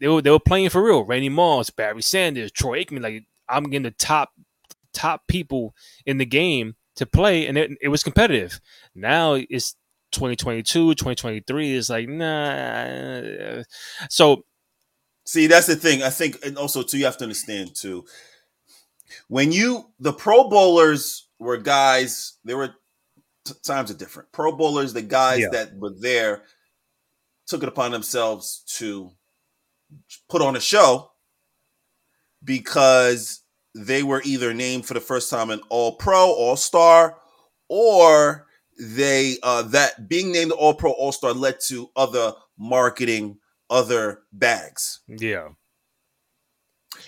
they 0.00 0.08
were 0.08 0.22
they 0.22 0.30
were 0.30 0.40
playing 0.40 0.68
for 0.70 0.82
real. 0.82 1.04
Randy 1.04 1.28
Moss, 1.28 1.70
Barry 1.70 2.02
Sanders, 2.02 2.52
Troy 2.52 2.84
Aikman. 2.84 3.02
Like 3.02 3.24
I'm 3.48 3.64
getting 3.64 3.84
the 3.84 3.90
top 3.92 4.30
top 4.92 5.26
people 5.28 5.74
in 6.04 6.18
the 6.18 6.26
game 6.26 6.74
to 6.96 7.06
play, 7.06 7.46
and 7.46 7.56
it, 7.56 7.70
it 7.80 7.88
was 7.88 8.02
competitive. 8.02 8.60
Now 8.94 9.34
it's 9.34 9.76
2022, 10.12 10.94
2023 10.94 11.76
It's 11.76 11.90
like 11.90 12.08
nah. 12.08 13.62
So, 14.08 14.44
see, 15.24 15.46
that's 15.46 15.66
the 15.66 15.76
thing. 15.76 16.02
I 16.02 16.10
think, 16.10 16.44
and 16.44 16.56
also 16.58 16.82
too, 16.82 16.98
you 16.98 17.04
have 17.04 17.18
to 17.18 17.24
understand 17.24 17.74
too. 17.74 18.04
When 19.28 19.52
you 19.52 19.90
the 20.00 20.12
Pro 20.12 20.48
Bowlers 20.48 21.28
were 21.38 21.58
guys, 21.58 22.38
there 22.44 22.56
were 22.56 22.74
t- 23.44 23.54
times 23.62 23.90
are 23.90 23.94
different. 23.94 24.32
Pro 24.32 24.56
Bowlers, 24.56 24.92
the 24.92 25.02
guys 25.02 25.40
yeah. 25.40 25.48
that 25.52 25.76
were 25.76 25.94
there, 25.98 26.42
took 27.46 27.62
it 27.62 27.68
upon 27.68 27.92
themselves 27.92 28.62
to 28.78 29.10
put 30.28 30.42
on 30.42 30.56
a 30.56 30.60
show 30.60 31.10
because 32.42 33.42
they 33.74 34.02
were 34.02 34.22
either 34.24 34.54
named 34.54 34.86
for 34.86 34.94
the 34.94 35.00
first 35.00 35.30
time 35.30 35.50
an 35.50 35.60
All 35.68 35.96
Pro, 35.96 36.32
All 36.32 36.56
Star, 36.56 37.18
or 37.68 38.46
they 38.80 39.36
uh, 39.42 39.62
that 39.62 40.08
being 40.08 40.32
named 40.32 40.52
All 40.52 40.74
Pro, 40.74 40.92
All 40.92 41.12
Star 41.12 41.32
led 41.32 41.60
to 41.68 41.90
other 41.96 42.32
marketing, 42.58 43.38
other 43.68 44.20
bags. 44.32 45.00
Yeah. 45.08 45.48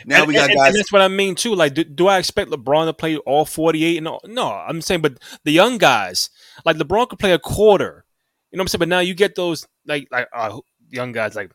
Now 0.05 0.19
and, 0.19 0.29
we 0.29 0.35
got 0.35 0.51
and, 0.51 0.59
guys. 0.59 0.69
And 0.69 0.77
that's 0.77 0.93
what 0.93 1.03
I 1.03 1.09
mean 1.09 1.35
too. 1.35 1.55
Like, 1.55 1.75
do, 1.75 1.85
do, 1.85 2.09
I 2.09 2.19
expect 2.19 2.51
LeBron 2.51 2.87
to 2.87 2.93
play 2.93 3.17
all 3.17 3.45
forty-eight? 3.45 4.03
No. 4.03 4.21
No, 4.25 4.53
I'm 4.53 4.83
saying, 4.83 5.01
but 5.01 5.19
the 5.45 5.53
young 5.53 5.79
guys, 5.79 6.31
like 6.65 6.77
LeBron, 6.77 7.09
could 7.09 7.19
play 7.19 7.33
a 7.33 7.39
quarter. 7.39 8.05
You 8.51 8.57
know 8.57 8.63
what 8.63 8.65
I'm 8.65 8.69
saying? 8.69 8.81
But 8.81 8.89
now 8.89 9.01
you 9.01 9.15
get 9.15 9.35
those 9.35 9.67
like 9.87 10.09
like 10.11 10.29
uh, 10.33 10.59
young 10.91 11.13
guys 11.13 11.35
like 11.35 11.53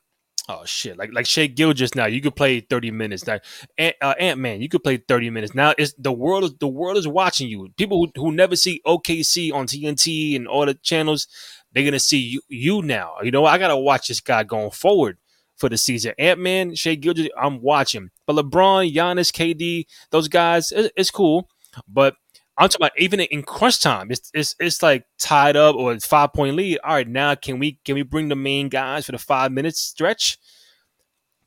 Oh 0.49 0.65
shit! 0.65 0.97
Like 0.97 1.13
like 1.13 1.25
Shai 1.25 1.47
just 1.47 1.95
now, 1.95 2.05
you 2.05 2.19
could 2.19 2.35
play 2.35 2.59
thirty 2.59 2.91
minutes. 2.91 3.25
Like 3.25 3.45
Ant, 3.77 3.95
uh, 4.01 4.35
Man, 4.35 4.61
you 4.61 4.67
could 4.67 4.83
play 4.83 4.97
thirty 4.97 5.29
minutes. 5.29 5.55
Now 5.55 5.73
it's 5.77 5.93
the 5.97 6.11
world 6.11 6.43
is 6.43 6.53
the 6.55 6.67
world 6.67 6.97
is 6.97 7.07
watching 7.07 7.47
you. 7.47 7.69
People 7.77 8.11
who, 8.15 8.21
who 8.21 8.31
never 8.33 8.57
see 8.57 8.81
OKC 8.85 9.53
on 9.53 9.67
TNT 9.67 10.35
and 10.35 10.45
all 10.45 10.65
the 10.65 10.73
channels, 10.73 11.27
they're 11.71 11.85
gonna 11.85 11.99
see 11.99 12.17
you 12.17 12.41
you 12.49 12.81
now. 12.81 13.13
You 13.23 13.31
know 13.31 13.45
I 13.45 13.57
gotta 13.57 13.77
watch 13.77 14.09
this 14.09 14.19
guy 14.19 14.43
going 14.43 14.71
forward 14.71 15.17
for 15.55 15.69
the 15.69 15.77
season. 15.77 16.13
Ant 16.19 16.41
Man, 16.41 16.75
Shai 16.75 16.95
Gilgeous, 16.95 17.29
I'm 17.41 17.61
watching. 17.61 18.09
But 18.27 18.35
LeBron, 18.35 18.93
Giannis, 18.93 19.31
KD, 19.31 19.85
those 20.11 20.27
guys, 20.27 20.73
it, 20.73 20.91
it's 20.97 21.11
cool. 21.11 21.47
But 21.87 22.15
I'm 22.57 22.69
talking 22.69 22.85
about 22.85 22.99
even 22.99 23.19
in 23.19 23.41
crunch 23.41 23.81
time, 23.81 24.11
it's 24.11 24.29
it's 24.33 24.55
it's 24.59 24.83
like 24.83 25.05
tied 25.17 25.55
up 25.55 25.75
or 25.75 25.91
it's 25.91 26.05
five 26.05 26.33
point 26.33 26.55
lead. 26.55 26.79
All 26.83 26.93
right, 26.93 27.07
now 27.07 27.33
can 27.35 27.57
we 27.57 27.79
can 27.83 27.95
we 27.95 28.03
bring 28.03 28.29
the 28.29 28.35
main 28.35 28.69
guys 28.69 29.05
for 29.05 29.11
the 29.11 29.17
five 29.17 29.51
minutes 29.51 29.79
stretch 29.79 30.37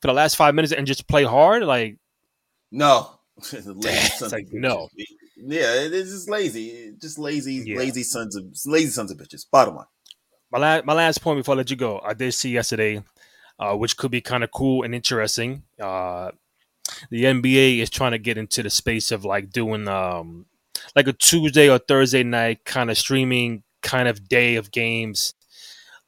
for 0.01 0.09
the 0.09 0.15
last 0.15 0.35
five 0.35 0.55
minutes 0.55 0.73
and 0.73 0.87
just 0.87 1.07
play 1.07 1.23
hard? 1.23 1.63
Like 1.63 1.99
no, 2.73 3.11
it's 3.53 4.33
like 4.33 4.49
no. 4.53 4.89
Yeah, 5.37 5.75
it 5.75 5.93
is 5.93 6.11
just 6.11 6.31
lazy, 6.31 6.95
just 7.01 7.19
lazy, 7.19 7.63
yeah. 7.67 7.79
lazy 7.79 8.03
sons 8.03 8.35
of 8.35 8.45
lazy 8.65 8.91
sons 8.91 9.13
of 9.13 9.19
bitches. 9.19 9.45
Bottom 9.51 9.77
line. 9.77 9.87
My 10.51 10.59
last 10.59 10.85
my 10.87 10.93
last 10.93 11.23
point 11.23 11.39
before 11.39 11.55
I 11.55 11.59
let 11.59 11.71
you 11.71 11.77
go, 11.77 12.01
I 12.01 12.15
did 12.15 12.33
see 12.33 12.51
yesterday, 12.51 13.03
uh, 13.61 13.77
which 13.77 13.97
could 13.97 14.11
be 14.11 14.21
kind 14.21 14.43
of 14.43 14.51
cool 14.51 14.83
and 14.83 14.93
interesting. 14.93 15.63
Uh, 15.81 16.31
the 17.11 17.25
NBA 17.25 17.79
is 17.79 17.91
trying 17.91 18.13
to 18.13 18.19
get 18.19 18.39
into 18.39 18.63
the 18.63 18.71
space 18.71 19.13
of 19.13 19.25
like 19.25 19.51
doing 19.51 19.87
um 19.87 20.47
like 20.97 21.07
a 21.07 21.13
Tuesday 21.13 21.69
or 21.69 21.79
Thursday 21.79 22.25
night 22.25 22.65
kind 22.65 22.91
of 22.91 22.99
streaming 22.99 23.63
kind 23.83 24.09
of 24.09 24.29
day 24.29 24.57
of 24.57 24.73
games. 24.73 25.35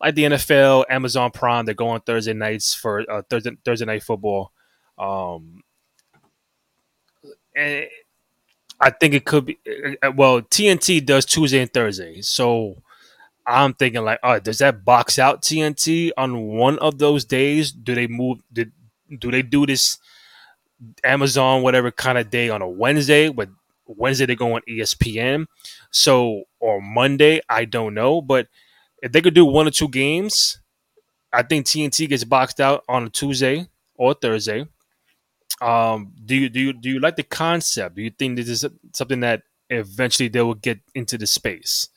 Like 0.00 0.14
the 0.14 0.24
NFL, 0.24 0.86
Amazon 0.88 1.30
Prime, 1.30 1.66
they 1.66 1.74
go 1.74 1.88
on 1.88 2.00
Thursday 2.00 2.32
nights 2.32 2.74
for 2.74 3.04
uh, 3.10 3.22
Thursday, 3.28 3.50
Thursday 3.64 3.84
night 3.84 4.02
football. 4.02 4.52
Um, 4.96 5.62
and 7.54 7.86
I 8.80 8.90
think 8.90 9.14
it 9.14 9.24
could 9.24 9.46
be 9.46 9.58
uh, 10.02 10.08
uh, 10.08 10.12
well. 10.16 10.40
TNT 10.40 11.04
does 11.04 11.26
Tuesday 11.26 11.60
and 11.60 11.72
Thursday, 11.72 12.22
so 12.22 12.76
I'm 13.46 13.74
thinking 13.74 14.04
like, 14.04 14.20
oh, 14.22 14.38
does 14.38 14.58
that 14.58 14.84
box 14.84 15.18
out 15.18 15.42
TNT 15.42 16.12
on 16.16 16.42
one 16.46 16.78
of 16.78 16.98
those 16.98 17.24
days? 17.24 17.72
Do 17.72 17.94
they 17.94 18.06
move? 18.06 18.38
Did 18.52 18.72
do 19.18 19.30
they 19.30 19.42
do 19.42 19.66
this 19.66 19.98
Amazon 21.02 21.62
whatever 21.62 21.90
kind 21.90 22.18
of 22.18 22.30
day 22.30 22.50
on 22.50 22.62
a 22.62 22.68
Wednesday? 22.68 23.28
But 23.30 23.48
Wednesday 23.88 24.26
they 24.26 24.36
go 24.36 24.54
on 24.54 24.62
ESPN. 24.68 25.46
So 25.90 26.44
or 26.60 26.80
Monday, 26.80 27.40
I 27.48 27.64
don't 27.64 27.94
know. 27.94 28.20
But 28.20 28.48
if 29.02 29.12
they 29.12 29.20
could 29.20 29.34
do 29.34 29.44
one 29.44 29.66
or 29.66 29.70
two 29.70 29.88
games, 29.88 30.60
I 31.32 31.42
think 31.42 31.66
TNT 31.66 32.08
gets 32.08 32.24
boxed 32.24 32.60
out 32.60 32.84
on 32.88 33.04
a 33.04 33.10
Tuesday 33.10 33.68
or 33.94 34.14
Thursday. 34.14 34.66
Um, 35.60 36.12
do 36.24 36.36
you 36.36 36.48
do 36.48 36.60
you 36.60 36.72
do 36.72 36.88
you 36.88 37.00
like 37.00 37.16
the 37.16 37.22
concept? 37.22 37.96
Do 37.96 38.02
you 38.02 38.10
think 38.10 38.36
this 38.36 38.48
is 38.48 38.64
something 38.92 39.20
that 39.20 39.42
eventually 39.70 40.28
they 40.28 40.42
will 40.42 40.54
get 40.54 40.80
into 40.94 41.18
the 41.18 41.26
space? 41.26 41.88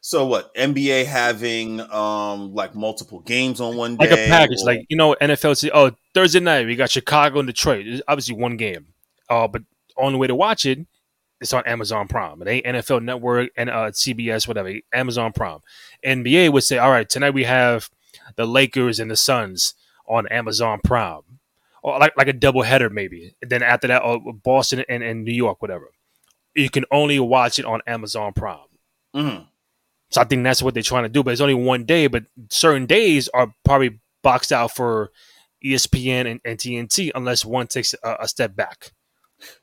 So 0.00 0.26
what? 0.26 0.54
NBA 0.54 1.06
having 1.06 1.80
um 1.80 2.54
like 2.54 2.74
multiple 2.74 3.20
games 3.20 3.60
on 3.60 3.76
one 3.76 3.96
day, 3.96 4.10
like 4.10 4.18
a 4.18 4.28
package, 4.28 4.62
or... 4.62 4.66
like 4.66 4.86
you 4.88 4.96
know, 4.96 5.16
NFL. 5.20 5.56
Say, 5.56 5.70
oh, 5.72 5.92
Thursday 6.14 6.40
night 6.40 6.66
we 6.66 6.76
got 6.76 6.90
Chicago 6.90 7.38
and 7.38 7.46
Detroit. 7.46 7.86
It's 7.86 8.02
obviously 8.06 8.36
one 8.36 8.56
game, 8.56 8.88
uh, 9.30 9.48
but 9.48 9.62
only 9.96 10.18
way 10.18 10.26
to 10.26 10.34
watch 10.34 10.66
it 10.66 10.86
it's 11.40 11.52
on 11.52 11.64
Amazon 11.66 12.08
Prime. 12.08 12.42
It 12.42 12.48
ain't 12.48 12.66
NFL 12.66 13.02
Network 13.02 13.50
and 13.56 13.70
uh, 13.70 13.90
CBS, 13.90 14.48
whatever. 14.48 14.72
Amazon 14.92 15.32
Prime. 15.32 15.60
NBA 16.04 16.52
would 16.52 16.64
say, 16.64 16.78
all 16.78 16.90
right, 16.90 17.08
tonight 17.08 17.34
we 17.34 17.44
have 17.44 17.90
the 18.36 18.46
Lakers 18.46 19.00
and 19.00 19.10
the 19.10 19.16
Suns 19.16 19.74
on 20.06 20.26
Amazon 20.28 20.80
Prime, 20.82 21.22
or 21.82 21.98
like 21.98 22.16
like 22.16 22.28
a 22.28 22.32
double 22.32 22.62
header 22.62 22.90
maybe. 22.90 23.34
And 23.42 23.50
then 23.50 23.62
after 23.62 23.86
that, 23.88 24.02
oh, 24.02 24.32
Boston 24.32 24.84
and, 24.88 25.02
and 25.02 25.24
New 25.24 25.34
York, 25.34 25.62
whatever. 25.62 25.90
You 26.54 26.70
can 26.70 26.84
only 26.90 27.20
watch 27.20 27.58
it 27.58 27.64
on 27.64 27.80
Amazon 27.86 28.32
Prime. 28.32 28.58
Mm-hmm. 29.14 29.44
So 30.10 30.20
I 30.20 30.24
think 30.24 30.42
that's 30.42 30.62
what 30.62 30.74
they're 30.74 30.82
trying 30.82 31.04
to 31.04 31.08
do. 31.08 31.22
But 31.22 31.32
it's 31.32 31.40
only 31.40 31.54
one 31.54 31.84
day. 31.84 32.06
But 32.06 32.24
certain 32.50 32.86
days 32.86 33.28
are 33.28 33.52
probably 33.64 34.00
boxed 34.22 34.52
out 34.52 34.74
for 34.74 35.10
ESPN 35.64 36.30
and, 36.30 36.40
and 36.44 36.58
TNT 36.58 37.10
unless 37.14 37.44
one 37.44 37.66
takes 37.66 37.94
a, 38.02 38.16
a 38.20 38.28
step 38.28 38.56
back. 38.56 38.92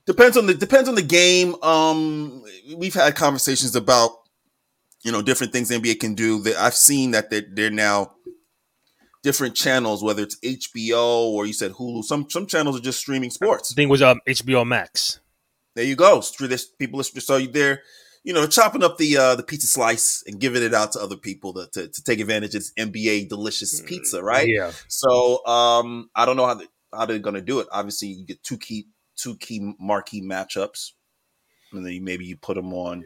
Depends 0.05 0.37
on 0.37 0.45
the 0.45 0.53
depends 0.53 0.87
on 0.89 0.95
the 0.95 1.01
game. 1.01 1.55
Um, 1.61 2.43
we've 2.75 2.93
had 2.93 3.15
conversations 3.15 3.75
about 3.75 4.11
you 5.03 5.11
know 5.11 5.21
different 5.21 5.53
things 5.53 5.69
NBA 5.69 5.99
can 5.99 6.15
do. 6.15 6.41
That 6.43 6.55
I've 6.55 6.75
seen 6.75 7.11
that 7.11 7.29
they're, 7.29 7.45
they're 7.51 7.69
now 7.71 8.13
different 9.23 9.55
channels, 9.55 10.03
whether 10.03 10.23
it's 10.23 10.39
HBO 10.39 11.25
or 11.31 11.45
you 11.45 11.53
said 11.53 11.71
Hulu. 11.71 12.03
Some 12.03 12.29
some 12.29 12.45
channels 12.45 12.77
are 12.77 12.83
just 12.83 12.99
streaming 12.99 13.31
sports. 13.31 13.69
The 13.69 13.75
thing 13.75 13.89
was 13.89 14.01
um 14.01 14.21
HBO 14.27 14.65
Max. 14.65 15.19
There 15.75 15.83
you 15.83 15.95
go. 15.95 16.21
People 16.79 17.03
so 17.03 17.39
there 17.39 17.81
you 18.25 18.33
know, 18.33 18.47
chopping 18.47 18.83
up 18.83 18.97
the 18.97 19.15
uh, 19.17 19.35
the 19.35 19.43
pizza 19.43 19.67
slice 19.67 20.23
and 20.25 20.39
giving 20.39 20.63
it 20.63 20.73
out 20.73 20.91
to 20.93 20.99
other 20.99 21.15
people 21.15 21.53
to, 21.53 21.67
to, 21.73 21.87
to 21.87 22.03
take 22.03 22.19
advantage 22.19 22.55
of 22.55 22.61
this 22.61 22.73
NBA 22.73 23.29
delicious 23.29 23.79
Mm, 23.79 23.85
pizza, 23.85 24.23
right? 24.23 24.47
Yeah. 24.47 24.71
So 24.87 25.45
um, 25.45 26.09
I 26.15 26.25
don't 26.25 26.35
know 26.35 26.47
how 26.47 26.55
they, 26.55 26.65
how 26.91 27.05
they're 27.05 27.19
gonna 27.19 27.41
do 27.41 27.59
it. 27.59 27.67
Obviously, 27.71 28.07
you 28.09 28.25
get 28.25 28.41
two 28.43 28.57
key 28.57 28.87
two 29.15 29.35
key 29.37 29.73
marquee 29.79 30.21
matchups, 30.21 30.91
and 31.73 31.85
then 31.85 31.93
you, 31.93 32.01
maybe 32.01 32.25
you 32.25 32.37
put 32.37 32.55
them 32.55 32.73
on 32.73 33.05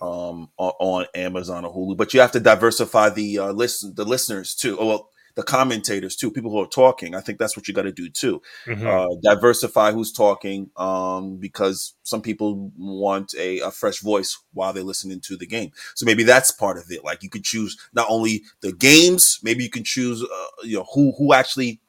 um 0.00 0.48
on, 0.56 0.72
on 0.78 1.06
Amazon 1.14 1.64
or 1.64 1.74
Hulu. 1.74 1.96
But 1.96 2.14
you 2.14 2.20
have 2.20 2.32
to 2.32 2.40
diversify 2.40 3.10
the 3.10 3.38
uh, 3.38 3.52
listen 3.52 3.94
the 3.94 4.04
listeners 4.04 4.54
too. 4.54 4.76
Oh 4.78 4.86
well, 4.86 5.10
the 5.34 5.42
commentators 5.42 6.16
too. 6.16 6.30
People 6.30 6.50
who 6.50 6.60
are 6.60 6.66
talking. 6.66 7.14
I 7.14 7.20
think 7.20 7.38
that's 7.38 7.56
what 7.56 7.68
you 7.68 7.74
got 7.74 7.82
to 7.82 7.92
do 7.92 8.08
too. 8.08 8.42
Mhm. 8.66 8.86
Uh, 8.86 9.16
diversify 9.22 9.92
who's 9.92 10.12
talking 10.12 10.70
um, 10.76 11.36
because 11.36 11.94
some 12.02 12.22
people 12.22 12.72
want 12.76 13.34
a, 13.38 13.60
a 13.60 13.70
fresh 13.70 14.00
voice 14.00 14.38
while 14.52 14.72
they're 14.72 14.82
listening 14.82 15.20
to 15.20 15.36
the 15.36 15.46
game. 15.46 15.70
So 15.94 16.06
maybe 16.06 16.24
that's 16.24 16.50
part 16.50 16.76
of 16.78 16.84
it. 16.90 17.04
Like 17.04 17.22
you 17.22 17.30
could 17.30 17.44
choose 17.44 17.76
not 17.92 18.06
only 18.08 18.42
the 18.62 18.72
games, 18.72 19.38
maybe 19.42 19.62
you 19.64 19.70
can 19.70 19.84
choose 19.84 20.22
uh, 20.22 20.46
you 20.64 20.76
know 20.78 20.86
who 20.94 21.12
who 21.18 21.32
actually 21.32 21.80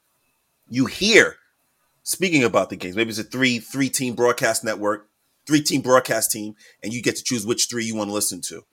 you 0.70 0.86
hear 0.86 1.38
speaking 2.10 2.44
about 2.44 2.72
the 2.72 2.76
games. 2.76 2.96
Maybe 2.96 3.12
it's 3.12 3.20
a 3.20 3.24
three 3.24 3.60
three 3.60 3.88
team 3.90 4.16
broadcast 4.16 4.64
network, 4.64 5.10
three 5.46 5.62
team 5.62 5.82
broadcast 5.82 6.32
team, 6.32 6.56
and 6.84 6.92
you 6.92 7.04
get 7.04 7.16
to 7.18 7.24
choose 7.24 7.46
which 7.46 7.68
three 7.70 7.86
you 7.86 7.96
want 7.96 8.10
to 8.10 8.14
listen 8.14 8.42
to. 8.48 8.64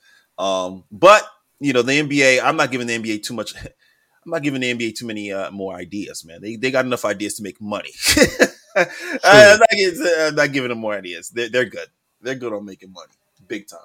Um, 0.42 0.84
but 0.90 1.22
you 1.60 1.72
know 1.74 1.82
the 1.82 2.00
NBA, 2.00 2.40
I'm 2.42 2.56
not 2.56 2.70
giving 2.70 2.86
the 2.86 2.98
NBA 2.98 3.22
too 3.22 3.34
much. 3.34 3.54
I'm 3.64 4.32
not 4.32 4.42
giving 4.42 4.62
the 4.62 4.74
NBA 4.74 4.96
too 4.96 5.06
many 5.06 5.30
uh, 5.30 5.50
more 5.52 5.74
ideas, 5.74 6.24
man. 6.24 6.40
They, 6.40 6.56
they 6.56 6.72
got 6.72 6.84
enough 6.84 7.04
ideas 7.04 7.34
to 7.34 7.44
make 7.44 7.60
money. 7.60 7.92
I'm, 8.76 9.58
not, 9.60 9.68
giving- 9.70 10.02
I'm 10.18 10.34
not 10.34 10.52
giving 10.52 10.70
them 10.70 10.78
more 10.78 10.94
ideas. 10.94 11.28
They're, 11.28 11.48
they're 11.48 11.64
good. 11.64 11.86
They're 12.20 12.34
good 12.34 12.52
on 12.52 12.64
making 12.64 12.92
money, 12.92 13.12
big 13.46 13.68
time. 13.68 13.78